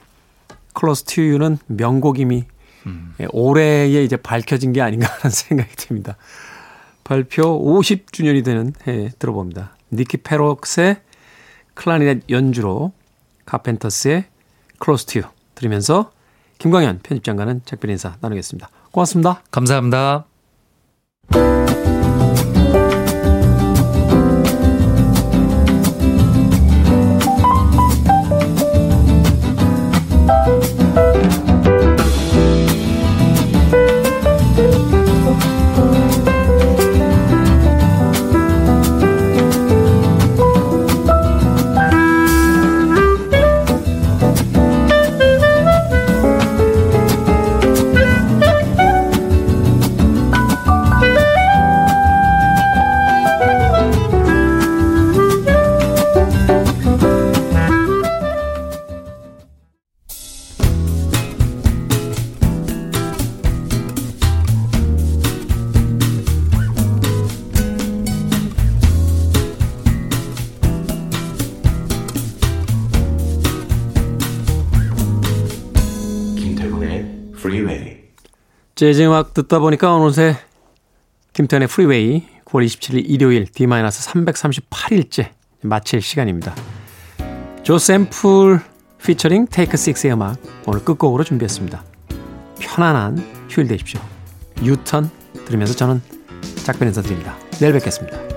Close 0.74 1.06
to 1.06 1.22
You는 1.22 1.58
명곡임이 1.66 2.43
예, 3.22 3.28
올해에 3.32 4.04
이제 4.04 4.16
밝혀진 4.18 4.74
게 4.74 4.82
아닌가 4.82 5.08
하는 5.08 5.30
생각이 5.32 5.76
듭니다. 5.76 6.18
발표 7.04 7.44
50주년이 7.64 8.44
되는 8.46 8.74
해에 8.88 9.10
들어봅니다. 9.20 9.76
니키 9.92 10.18
페록스의 10.18 10.98
클라리넷 11.74 12.24
연주로 12.30 12.94
카펜터스의 13.46 14.26
Close 14.80 15.06
to 15.06 15.13
You 15.13 15.24
들으면서 15.56 16.12
김광현 16.60 17.00
편집장과는 17.04 17.62
작별 17.66 17.92
인사 17.92 18.16
나누겠습니다. 18.22 18.70
고맙습니다. 18.92 19.42
감사합니다. 19.52 20.26
재즈 78.84 79.02
음악 79.04 79.34
듣다 79.34 79.60
보니까 79.60 79.96
어느새 79.96 80.36
김태현의 81.32 81.70
프리웨이 81.70 82.24
9월 82.44 82.66
27일 82.66 83.06
일요일 83.08 83.46
D-338일째 83.46 85.30
마칠 85.62 86.02
시간입니다. 86.02 86.54
조 87.64 87.78
샘플 87.78 88.60
피처링 89.02 89.48
테이크 89.50 89.78
6의 89.78 90.12
음악 90.12 90.36
오늘 90.66 90.84
끝곡으로 90.84 91.24
준비했습니다. 91.24 91.82
편안한 92.60 93.20
휴일 93.50 93.70
되십시오. 93.70 94.02
유턴 94.62 95.10
들으면서 95.46 95.74
저는 95.76 96.02
작별 96.66 96.90
인사드립니다. 96.90 97.38
내일 97.62 97.72
뵙겠습니다. 97.72 98.33